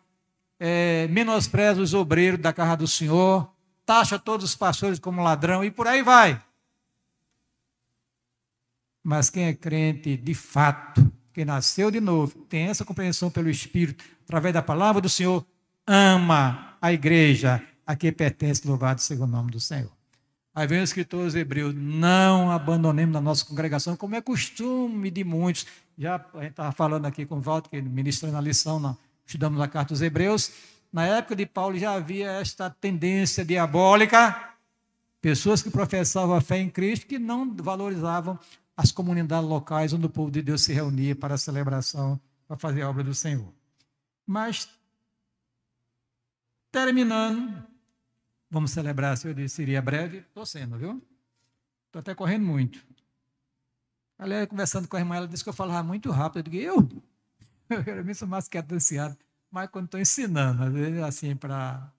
é, 0.60 1.08
menosprezam 1.08 1.84
os 1.84 1.96
obreiros 1.96 2.40
da 2.40 2.54
casa 2.54 2.78
do 2.78 2.88
Senhor, 2.88 3.52
taxa 3.86 4.20
todos 4.20 4.46
os 4.46 4.56
pastores 4.56 5.00
como 5.00 5.24
ladrão 5.24 5.64
e 5.64 5.72
por 5.72 5.88
aí 5.88 6.04
vai. 6.04 6.40
Mas 9.04 9.32
quem 9.32 9.46
é 9.46 9.54
crente 9.54 10.16
de 10.16 10.34
fato, 10.36 11.12
que 11.36 11.44
nasceu 11.44 11.92
de 11.92 12.00
novo, 12.00 12.34
tem 12.48 12.68
essa 12.68 12.86
compreensão 12.86 13.30
pelo 13.30 13.50
Espírito, 13.50 14.06
através 14.24 14.54
da 14.54 14.62
palavra 14.62 15.02
do 15.02 15.10
Senhor, 15.10 15.46
ama 15.86 16.78
a 16.82 16.94
igreja 16.94 17.62
a 17.86 17.94
que 17.94 18.10
pertence, 18.10 18.66
louvado 18.66 19.02
seja 19.02 19.22
o 19.22 19.28
nome 19.28 19.52
do 19.52 19.60
Senhor. 19.60 19.92
Aí 20.56 20.66
vem 20.66 20.80
o 20.80 20.84
escritor 20.84 21.26
aos 21.26 21.36
Hebreus: 21.36 21.76
não 21.76 22.50
abandonemos 22.50 23.12
na 23.12 23.20
nossa 23.20 23.44
congregação, 23.44 23.98
como 23.98 24.16
é 24.16 24.22
costume 24.22 25.12
de 25.12 25.26
muitos. 25.26 25.68
Já 25.98 26.16
a 26.16 26.42
gente 26.42 26.52
estava 26.52 26.72
falando 26.72 27.06
aqui 27.06 27.26
com 27.26 27.36
o 27.36 27.42
Walter, 27.42 27.70
que 27.70 27.82
ministrou 27.82 28.32
na 28.32 28.40
lição, 28.40 28.80
nós 28.80 28.96
estudamos 29.26 29.60
a 29.60 29.68
carta 29.68 29.94
dos 29.94 30.02
Hebreus. 30.02 30.54
Na 30.92 31.06
época 31.06 31.36
de 31.36 31.46
Paulo 31.46 31.78
já 31.78 31.92
havia 31.92 32.32
esta 32.32 32.70
tendência 32.70 33.44
diabólica, 33.44 34.54
pessoas 35.22 35.62
que 35.62 35.70
professavam 35.70 36.34
a 36.34 36.40
fé 36.40 36.60
em 36.60 36.70
Cristo 36.70 37.06
que 37.06 37.20
não 37.20 37.54
valorizavam 37.54 38.40
as 38.76 38.92
comunidades 38.92 39.48
locais 39.48 39.94
onde 39.94 40.06
o 40.06 40.10
povo 40.10 40.30
de 40.30 40.42
Deus 40.42 40.64
se 40.64 40.74
reunia 40.74 41.16
para 41.16 41.36
a 41.36 41.38
celebração, 41.38 42.20
para 42.48 42.58
fazer 42.58 42.82
a 42.82 42.90
obra 42.90 43.04
do 43.04 43.14
Senhor. 43.14 43.54
Mas, 44.26 44.70
terminando, 46.72 47.64
vamos 48.50 48.72
celebrar, 48.72 49.18
se 49.18 49.28
eu 49.28 49.34
disse, 49.34 49.56
seria 49.56 49.82
breve, 49.82 50.18
estou 50.18 50.46
sendo, 50.46 50.78
viu? 50.78 51.02
Estou 51.88 52.00
até 52.00 52.14
correndo 52.14 52.46
muito. 52.46 52.86
Aliás, 54.18 54.48
conversando 54.48 54.88
com 54.88 54.96
a 54.96 55.00
irmã, 55.00 55.16
ela 55.16 55.28
disse 55.28 55.44
que 55.44 55.50
eu 55.50 55.54
falava 55.54 55.84
muito 55.84 56.10
rápido. 56.12 56.48
Eu 56.48 56.52
digo, 56.52 56.56
eu? 56.58 57.04
Eu 57.70 57.84
geralmente 57.84 58.18
sou 58.18 58.28
mais 58.28 58.48
quieto 58.48 58.72
ansiado, 58.74 59.18
mas 59.50 59.70
quando 59.70 59.86
estou 59.86 60.00
ensinando, 60.00 60.64
às 60.64 60.74
vezes 60.74 61.02
assim, 61.02 61.36
para. 61.36 61.92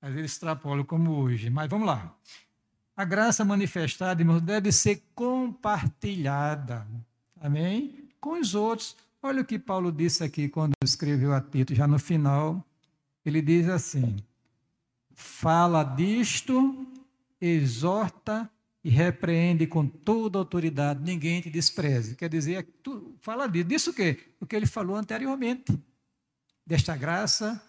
Às 0.00 0.12
vezes 0.12 0.32
extrapolo 0.32 0.84
como 0.84 1.12
hoje. 1.12 1.50
Mas 1.50 1.68
vamos 1.68 1.86
lá. 1.86 2.16
A 3.02 3.04
graça 3.04 3.44
manifestada, 3.44 4.22
irmãos, 4.22 4.40
deve 4.40 4.70
ser 4.70 5.02
compartilhada. 5.12 6.86
Amém? 7.40 8.08
Com 8.20 8.38
os 8.38 8.54
outros. 8.54 8.96
Olha 9.20 9.42
o 9.42 9.44
que 9.44 9.58
Paulo 9.58 9.90
disse 9.90 10.22
aqui 10.22 10.48
quando 10.48 10.72
escreveu 10.84 11.34
a 11.34 11.40
Tito, 11.40 11.74
já 11.74 11.88
no 11.88 11.98
final. 11.98 12.64
Ele 13.26 13.42
diz 13.42 13.68
assim: 13.68 14.14
fala 15.10 15.82
disto, 15.82 16.86
exorta 17.40 18.48
e 18.84 18.88
repreende 18.88 19.66
com 19.66 19.84
toda 19.84 20.38
autoridade, 20.38 21.02
ninguém 21.02 21.40
te 21.40 21.50
despreze. 21.50 22.14
Quer 22.14 22.28
dizer, 22.28 22.54
é 22.54 22.62
tu, 22.84 23.16
fala 23.20 23.48
disso. 23.48 23.64
Disso 23.64 23.90
o 23.90 23.94
quê? 23.94 24.20
O 24.40 24.46
que 24.46 24.54
ele 24.54 24.66
falou 24.66 24.94
anteriormente. 24.94 25.76
Desta 26.64 26.96
graça 26.96 27.60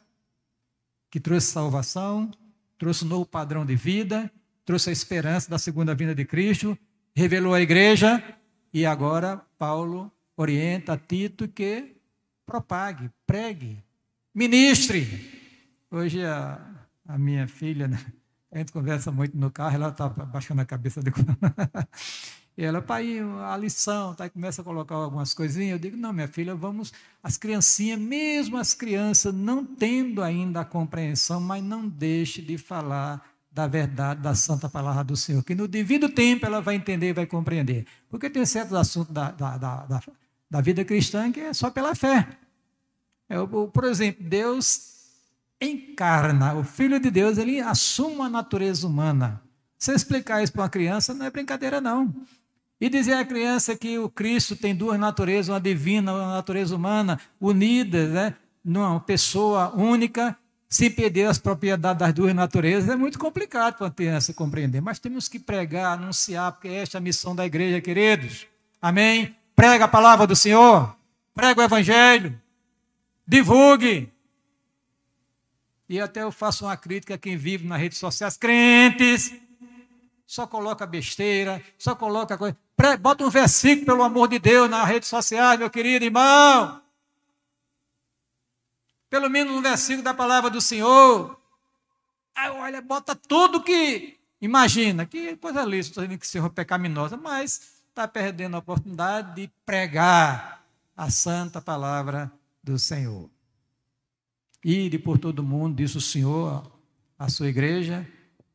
que 1.10 1.20
trouxe 1.20 1.48
salvação, 1.48 2.30
trouxe 2.78 3.04
um 3.04 3.08
novo 3.08 3.26
padrão 3.26 3.66
de 3.66 3.76
vida, 3.76 4.32
trouxe 4.66 4.90
a 4.90 4.94
esperança 4.94 5.50
da 5.50 5.58
segunda 5.58 5.94
vinda 5.94 6.16
de 6.16 6.26
Cristo, 6.26 6.78
revelou 7.16 7.54
a 7.54 7.62
igreja 7.62 8.24
e 8.74 8.86
agora 8.86 9.42
Paulo 9.58 10.12
orienta 10.36 10.98
Tito 10.98 11.48
que 11.48 11.96
propague, 12.46 13.10
pregue, 13.26 13.84
ministre. 14.34 15.08
Hoje 15.92 16.24
a, 16.26 16.60
a 17.08 17.18
minha 17.18 17.48
filha, 17.48 17.88
né? 17.88 18.00
A 18.52 18.60
gente 18.60 18.72
conversa 18.72 19.12
muito 19.12 19.36
no 19.36 19.50
carro, 19.50 19.76
ela 19.76 19.90
está 19.90 20.08
baixando 20.08 20.62
a 20.62 20.66
cabeça 20.66 21.02
de 21.02 21.12
E 22.56 22.62
ela, 22.64 22.84
pai, 22.84 23.20
a 23.20 23.58
lição, 23.58 24.14
tá? 24.14 24.30
Começa 24.30 24.62
a 24.62 24.64
colocar 24.66 24.94
algumas 24.94 25.34
coisinhas. 25.34 25.72
Eu 25.72 25.80
digo, 25.80 25.98
não, 25.98 26.14
minha 26.14 26.28
filha, 26.28 26.54
vamos. 26.54 26.94
As 27.22 27.36
criancinhas, 27.36 28.00
mesmo 28.00 28.58
as 28.58 28.76
crianças, 28.76 29.34
não 29.34 29.66
tendo 29.66 30.22
ainda 30.22 30.62
a 30.62 30.66
compreensão, 30.66 31.40
mas 31.40 31.64
não 31.64 31.88
deixe 31.88 32.44
de 32.44 32.60
falar 32.60 33.33
da 33.54 33.68
verdade, 33.68 34.20
da 34.20 34.34
santa 34.34 34.68
palavra 34.68 35.04
do 35.04 35.16
Senhor, 35.16 35.44
que 35.44 35.54
no 35.54 35.68
devido 35.68 36.10
tempo 36.10 36.46
ela 36.46 36.60
vai 36.60 36.76
entender 36.76 37.10
e 37.10 37.14
vai 37.14 37.28
compreender. 37.28 37.86
Porque 38.10 38.30
tem 38.30 38.46
certos 38.46 38.74
assuntos 38.74 39.14
da, 39.14 39.30
da, 39.30 39.58
da, 39.58 40.02
da, 40.50 40.62
vida 40.62 40.84
cristã 40.84 41.32
que 41.32 41.40
é 41.40 41.54
só 41.54 41.70
pela 41.70 41.94
fé. 41.94 42.28
É, 43.30 43.36
por 43.72 43.84
exemplo, 43.84 44.24
Deus 44.24 44.94
encarna, 45.62 46.56
o 46.56 46.64
Filho 46.64 47.00
de 47.00 47.12
Deus, 47.12 47.38
ele 47.38 47.60
assume 47.60 48.22
a 48.22 48.30
natureza 48.30 48.88
humana. 48.88 49.40
Se 49.78 49.94
explicar 49.94 50.42
isso 50.42 50.52
para 50.52 50.64
uma 50.64 50.70
criança, 50.70 51.14
não 51.14 51.26
é 51.26 51.30
brincadeira, 51.30 51.80
não. 51.80 52.14
E 52.82 52.90
dizer 52.90 53.14
à 53.14 53.24
criança 53.24 53.76
que 53.76 54.00
o 54.00 54.10
Cristo 54.10 54.56
tem 54.56 54.76
duas 54.76 55.00
naturezas, 55.00 55.50
uma 55.50 55.62
divina 55.62 56.12
uma 56.12 56.34
natureza 56.34 56.76
humana, 56.76 57.20
unidas, 57.40 58.10
né, 58.10 58.36
numa 58.66 59.00
pessoa 59.00 59.74
única, 59.76 60.36
sem 60.74 60.90
perder 60.90 61.26
as 61.26 61.38
propriedades 61.38 62.00
das 62.00 62.12
duas 62.12 62.34
naturezas, 62.34 62.90
é 62.90 62.96
muito 62.96 63.20
complicado 63.20 63.78
para 63.78 63.86
a 63.86 63.92
criança 63.92 64.34
compreender. 64.34 64.82
Mas 64.82 64.98
temos 64.98 65.28
que 65.28 65.38
pregar, 65.38 65.94
anunciar, 65.94 66.52
porque 66.52 66.68
esta 66.68 66.98
é 66.98 67.00
a 67.00 67.02
missão 67.02 67.36
da 67.36 67.46
igreja, 67.46 67.80
queridos. 67.80 68.48
Amém? 68.82 69.36
Prega 69.56 69.86
a 69.86 69.88
palavra 69.88 70.26
do 70.26 70.36
Senhor, 70.36 70.96
prega 71.36 71.62
o 71.62 71.64
Evangelho, 71.64 72.42
divulgue, 73.28 74.12
e 75.88 76.02
até 76.02 76.24
eu 76.24 76.32
faço 76.32 76.66
uma 76.66 76.76
crítica 76.76 77.14
a 77.14 77.20
quem 77.20 77.38
vive 77.38 77.68
nas 77.68 77.80
redes 77.80 78.00
sociais, 78.00 78.36
crentes, 78.36 79.32
só 80.26 80.48
coloca 80.48 80.88
besteira, 80.88 81.62
só 81.78 81.94
coloca 81.94 82.36
coisa. 82.36 82.58
Bota 83.00 83.24
um 83.24 83.30
versículo, 83.30 83.86
pelo 83.86 84.02
amor 84.02 84.28
de 84.28 84.40
Deus, 84.40 84.68
nas 84.68 84.88
redes 84.88 85.08
sociais, 85.08 85.60
meu 85.60 85.70
querido 85.70 86.04
irmão. 86.04 86.83
Pelo 89.14 89.30
menos 89.30 89.54
um 89.54 89.62
versículo 89.62 90.02
da 90.04 90.12
palavra 90.12 90.50
do 90.50 90.60
Senhor. 90.60 91.40
Aí, 92.36 92.50
olha, 92.50 92.82
bota 92.82 93.14
tudo 93.14 93.62
que. 93.62 94.18
Imagina, 94.42 95.06
que 95.06 95.36
coisa 95.36 95.64
dizendo 95.70 96.18
que 96.18 96.26
seja 96.26 96.50
pecaminosa, 96.50 97.16
mas 97.16 97.84
está 97.90 98.08
perdendo 98.08 98.56
a 98.56 98.60
oportunidade 98.60 99.36
de 99.36 99.52
pregar 99.64 100.66
a 100.98 101.12
santa 101.12 101.62
palavra 101.62 102.32
do 102.64 102.80
Senhor. 102.80 103.30
Ide 104.66 104.98
por 104.98 105.20
todo 105.20 105.44
mundo, 105.44 105.76
disse 105.76 105.96
o 105.96 106.02
Senhor 106.02 106.76
à 107.16 107.30
sua 107.30 107.50
igreja, 107.50 108.08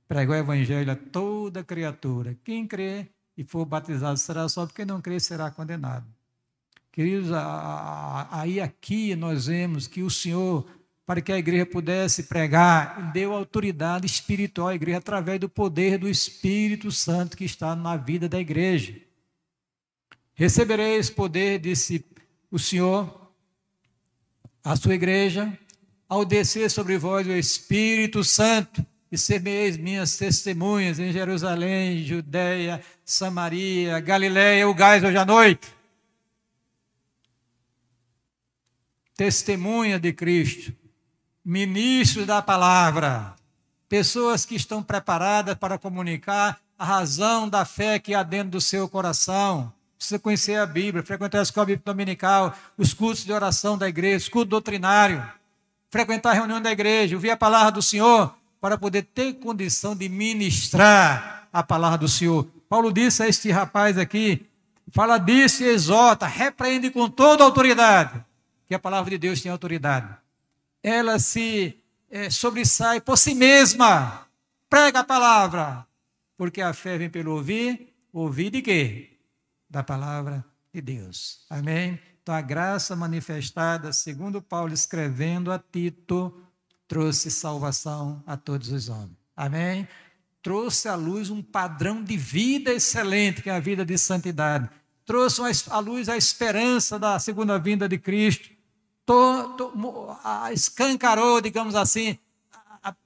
pregou 0.09 0.35
o 0.35 0.39
evangelho 0.39 0.91
a 0.91 0.97
toda 0.97 1.63
criatura. 1.63 2.37
Quem 2.43 2.67
crê 2.67 3.07
e 3.37 3.45
for 3.45 3.65
batizado 3.65 4.19
será 4.19 4.49
salvo, 4.49 4.75
quem 4.75 4.85
não 4.85 5.01
crê 5.01 5.21
será 5.21 5.53
condenado. 5.53 6.18
Queridos, 6.93 7.31
aí 8.31 8.61
aqui 8.61 9.15
nós 9.15 9.47
vemos 9.47 9.87
que 9.87 10.03
o 10.03 10.11
Senhor, 10.11 10.67
para 11.07 11.21
que 11.21 11.33
a 11.33 11.39
igreja 11.39 11.65
pudesse 11.65 12.25
pregar, 12.25 13.13
deu 13.13 13.33
autoridade 13.33 14.07
espiritual 14.07 14.69
à 14.69 14.75
igreja 14.75 14.99
através 14.99 15.39
do 15.39 15.49
poder 15.49 15.99
do 15.99 16.09
Espírito 16.09 16.91
Santo 16.91 17.37
que 17.37 17.45
está 17.45 17.77
na 17.77 17.97
vida 17.97 18.29
da 18.29 18.41
igreja. 18.41 18.95
Recebereis 20.35 21.09
poder, 21.11 21.59
disse 21.59 22.05
o 22.51 22.59
Senhor, 22.59 23.33
a 24.65 24.77
sua 24.77 24.95
igreja, 24.95 25.57
ao 26.09 26.25
descer 26.25 26.71
sobre 26.71 26.99
vós 26.99 27.27
o 27.27 27.33
Espírito 27.33 28.25
Santo, 28.25 28.85
e 29.11 29.17
semeis 29.17 29.77
minhas 29.77 30.17
testemunhas 30.19 30.99
em 30.99 31.11
Jerusalém, 31.11 32.05
Judéia, 32.05 32.83
Samaria, 33.05 33.99
Galiléia, 34.01 34.69
o 34.69 34.75
gás 34.75 35.03
hoje 35.03 35.17
à 35.17 35.25
noite. 35.25 35.78
Testemunha 39.19 39.99
de 39.99 40.13
Cristo, 40.13 40.73
ministros 41.45 42.25
da 42.25 42.41
palavra, 42.41 43.35
pessoas 43.89 44.47
que 44.47 44.55
estão 44.55 44.83
preparadas 44.83 45.57
para 45.57 45.77
comunicar 45.77 46.59
a 46.79 46.85
razão 46.85 47.49
da 47.49 47.65
fé 47.65 47.99
que 47.99 48.15
há 48.15 48.23
dentro 48.23 48.53
do 48.53 48.61
seu 48.61 48.89
coração. 48.89 49.73
Precisa 49.97 50.21
conhecer 50.21 50.55
a 50.55 50.65
Bíblia, 50.65 51.05
frequentar 51.05 51.41
a 51.41 51.43
escola 51.43 51.67
bíblica 51.67 51.93
dominical, 51.93 52.57
os 52.79 52.95
cursos 52.95 53.27
de 53.27 53.33
oração 53.33 53.77
da 53.77 53.89
igreja, 53.89 54.19
os 54.19 54.29
cultos 54.29 54.51
doutrinários 54.51 55.23
frequentar 55.91 56.31
a 56.31 56.35
reunião 56.35 56.61
da 56.61 56.71
igreja, 56.71 57.17
ouvir 57.17 57.31
a 57.31 57.37
palavra 57.37 57.73
do 57.73 57.83
Senhor, 57.83 58.35
para 58.61 58.77
poder 58.77 59.03
ter 59.03 59.35
condição 59.35 59.97
de 59.97 60.09
ministrar 60.09 61.49
a 61.53 61.63
palavra 61.63 61.99
do 61.99 62.09
Senhor. 62.09 62.47
Paulo 62.69 62.93
disse 62.93 63.23
a 63.23 63.29
este 63.29 63.51
rapaz 63.51 63.97
aqui: 63.97 64.47
fala 64.93 65.19
disso 65.19 65.63
e 65.63 65.67
exorta, 65.67 66.27
repreende 66.27 66.91
com 66.91 67.09
toda 67.09 67.45
autoridade, 67.45 68.25
que 68.69 68.75
a 68.75 68.79
palavra 68.79 69.11
de 69.11 69.19
Deus 69.19 69.41
tem 69.41 69.51
autoridade. 69.51 70.15
Ela 70.83 71.19
se 71.19 71.83
é, 72.11 72.29
sobressai 72.29 73.01
por 73.01 73.17
si 73.17 73.35
mesma, 73.35 74.27
prega 74.69 75.01
a 75.01 75.05
palavra, 75.05 75.87
porque 76.37 76.61
a 76.61 76.75
fé 76.75 76.99
vem 76.99 77.09
pelo 77.09 77.33
ouvir, 77.33 77.95
ouvir 78.13 78.51
de 78.51 78.61
quê? 78.63 79.19
Da 79.69 79.83
palavra 79.83 80.45
de 80.73 80.83
Deus. 80.83 81.47
Amém? 81.49 81.99
Então, 82.23 82.35
a 82.35 82.43
graça 82.43 82.95
manifestada, 82.95 83.91
segundo 83.91 84.43
Paulo 84.43 84.75
escrevendo 84.75 85.51
a 85.51 85.59
Tito, 85.59 86.39
trouxe 86.87 87.31
salvação 87.31 88.23
a 88.27 88.37
todos 88.37 88.71
os 88.71 88.91
homens. 88.91 89.17
Amém? 89.35 89.89
Trouxe 90.43 90.89
à 90.89 90.95
luz 90.95 91.31
um 91.31 91.43
padrão 91.43 92.03
de 92.05 92.17
vida 92.17 92.71
excelente, 92.73 93.43
que 93.43 93.49
é 93.49 93.55
a 93.55 93.61
vida 93.61 93.85
de 93.85 93.97
santidade. 93.97 94.69
Trouxe 95.07 95.41
à 95.71 95.79
luz 95.79 96.09
a 96.09 96.19
esperança 96.19 96.99
da 96.99 97.19
segunda 97.19 97.59
vinda 97.59 97.89
de 97.89 97.97
Cristo. 97.97 98.58
Escancarou, 100.53 101.41
digamos 101.41 101.75
assim, 101.75 102.19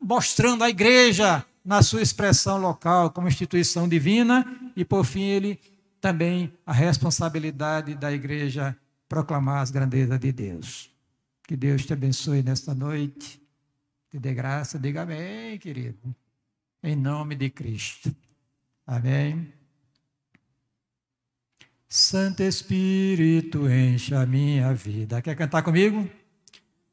mostrando 0.01 0.65
a 0.65 0.71
igreja 0.71 1.45
na 1.65 1.83
sua 1.83 2.03
expressão 2.03 2.59
local 2.59 3.11
como 3.11 3.29
instituição 3.29 3.89
divina 3.89 4.45
e 4.77 4.85
por 4.85 5.05
fim 5.05 5.23
ele 5.23 5.61
também 6.01 6.53
a 6.67 6.73
responsabilidade 6.73 7.95
da 7.95 8.13
igreja 8.13 8.77
proclamar 9.09 9.63
as 9.63 9.71
grandezas 9.71 10.19
de 10.19 10.33
Deus. 10.33 10.91
Que 11.47 11.57
Deus 11.57 11.85
te 11.85 11.93
abençoe 11.93 12.43
nesta 12.43 12.75
noite. 12.75 13.41
Te 14.11 14.19
dê 14.19 14.35
graça, 14.35 14.79
diga 14.79 15.03
amém, 15.03 15.59
querido. 15.59 16.15
Em 16.83 16.97
nome 16.97 17.35
de 17.35 17.51
Cristo. 17.51 18.15
Amém. 18.87 19.62
Santo 21.95 22.43
Espírito, 22.43 23.69
enche 23.69 24.15
a 24.15 24.25
minha 24.25 24.73
vida. 24.73 25.21
Quer 25.21 25.37
cantar 25.37 25.63
comigo? 25.63 26.09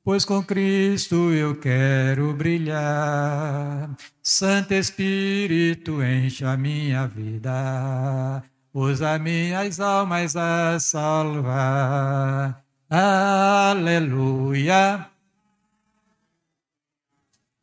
Pois 0.04 0.26
com 0.26 0.43
Cristo 0.43 1.32
eu 1.32 1.56
quero 1.56 2.34
brilhar. 2.34 3.95
Santo 4.22 4.74
Espírito, 4.74 6.04
enche 6.04 6.43
a 6.43 6.58
minha 6.58 7.08
vida 7.08 8.43
usa 8.74 9.18
minhas 9.20 9.80
almas 9.80 10.36
a 10.36 10.78
salvar. 10.80 12.64
Aleluia, 12.89 14.30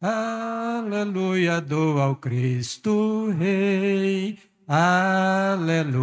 Aleluia, 0.00 1.60
dou 1.60 2.00
ao 2.00 2.16
Cristo 2.16 3.30
Rei. 3.30 4.38
Aleluia, 4.68 6.00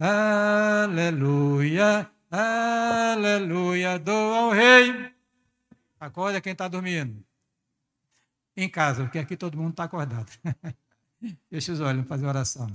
aleluia, 0.00 2.10
aleluia, 2.30 3.98
dou 3.98 4.34
ao 4.34 4.50
Rei. 4.50 5.12
Acorda 6.00 6.40
quem 6.40 6.52
está 6.52 6.66
dormindo. 6.66 7.22
Em 8.56 8.68
casa, 8.68 9.02
porque 9.02 9.18
aqui 9.18 9.36
todo 9.36 9.58
mundo 9.58 9.72
está 9.72 9.84
acordado. 9.84 10.32
Feche 11.50 11.70
os 11.70 11.80
olhos, 11.80 12.08
fazer 12.08 12.26
oração. 12.26 12.68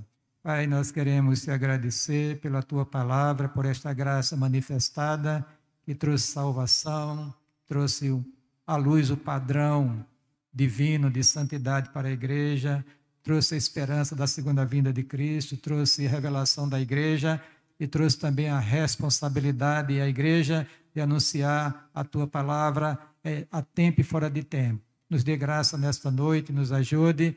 Pai, 0.44 0.68
nós 0.68 0.92
queremos 0.92 1.42
te 1.42 1.50
agradecer 1.50 2.40
pela 2.40 2.62
tua 2.62 2.86
palavra, 2.86 3.50
por 3.50 3.66
esta 3.66 3.92
graça 3.92 4.38
manifestada 4.38 5.44
que 5.84 5.96
trouxe 5.96 6.28
salvação, 6.28 7.34
trouxe 7.66 8.24
à 8.68 8.76
luz 8.76 9.10
o 9.10 9.18
padrão 9.18 10.06
divino 10.54 11.10
de 11.10 11.24
santidade 11.24 11.90
para 11.90 12.08
a 12.08 12.12
igreja, 12.12 12.86
trouxe 13.26 13.56
a 13.56 13.58
esperança 13.58 14.16
da 14.16 14.26
segunda 14.26 14.64
vinda 14.64 14.94
de 14.94 15.04
Cristo, 15.04 15.58
trouxe 15.58 16.08
a 16.08 16.10
revelação 16.10 16.70
da 16.70 16.80
igreja 16.80 17.42
e 17.78 17.86
trouxe 17.86 18.18
também 18.18 18.48
a 18.48 18.60
responsabilidade 18.60 20.00
à 20.00 20.08
igreja 20.08 20.66
de 20.94 21.02
anunciar 21.02 21.90
a 21.94 22.06
tua 22.06 22.26
palavra 22.26 22.98
é, 23.22 23.46
a 23.52 23.62
tempo 23.62 24.00
e 24.00 24.04
fora 24.04 24.30
de 24.30 24.44
tempo. 24.44 24.82
Nos 25.10 25.24
dê 25.24 25.36
graça 25.36 25.78
nesta 25.78 26.10
noite, 26.10 26.54
nos 26.54 26.72
ajude 26.72 27.36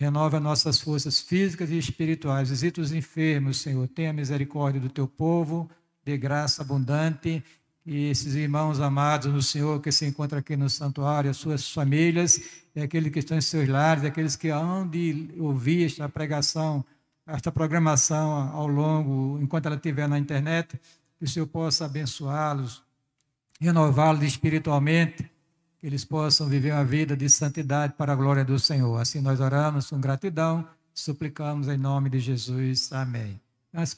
renova 0.00 0.40
nossas 0.40 0.80
forças 0.80 1.20
físicas 1.20 1.70
e 1.70 1.76
espirituais. 1.76 2.48
Visita 2.48 2.80
os 2.80 2.90
enfermos, 2.90 3.58
Senhor. 3.58 3.86
Tenha 3.86 4.14
misericórdia 4.14 4.80
do 4.80 4.88
teu 4.88 5.06
povo, 5.06 5.70
dê 6.02 6.16
graça 6.16 6.62
abundante. 6.62 7.44
E 7.86 8.10
esses 8.10 8.34
irmãos 8.34 8.80
amados 8.80 9.32
no 9.32 9.42
Senhor 9.42 9.80
que 9.80 9.90
se 9.90 10.06
encontram 10.06 10.38
aqui 10.38 10.56
no 10.56 10.68
santuário, 10.68 11.30
as 11.30 11.36
suas 11.36 11.70
famílias, 11.70 12.40
e 12.74 12.80
aqueles 12.80 13.12
que 13.12 13.18
estão 13.18 13.36
em 13.36 13.40
seus 13.40 13.68
lares, 13.68 14.04
aqueles 14.04 14.36
que 14.36 14.48
hão 14.48 14.86
de 14.86 15.30
ouvir 15.38 15.86
esta 15.86 16.08
pregação, 16.08 16.84
esta 17.26 17.50
programação 17.50 18.50
ao 18.52 18.66
longo, 18.66 19.38
enquanto 19.42 19.66
ela 19.66 19.76
estiver 19.76 20.08
na 20.08 20.18
internet, 20.18 20.78
que 21.18 21.24
o 21.24 21.28
Senhor 21.28 21.46
possa 21.46 21.86
abençoá-los, 21.86 22.82
renová-los 23.60 24.22
espiritualmente 24.22 25.30
que 25.80 25.86
eles 25.86 26.04
possam 26.04 26.46
viver 26.46 26.72
uma 26.72 26.84
vida 26.84 27.16
de 27.16 27.28
santidade 27.30 27.94
para 27.94 28.12
a 28.12 28.16
glória 28.16 28.44
do 28.44 28.58
Senhor. 28.58 29.00
Assim 29.00 29.20
nós 29.22 29.40
oramos 29.40 29.88
com 29.88 29.98
gratidão, 29.98 30.68
suplicamos 30.92 31.68
em 31.68 31.78
nome 31.78 32.10
de 32.10 32.20
Jesus. 32.20 32.92
Amém. 32.92 33.40
Antes 33.72 33.96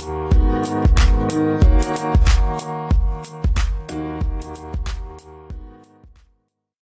thank 0.00 1.74
you 1.74 1.79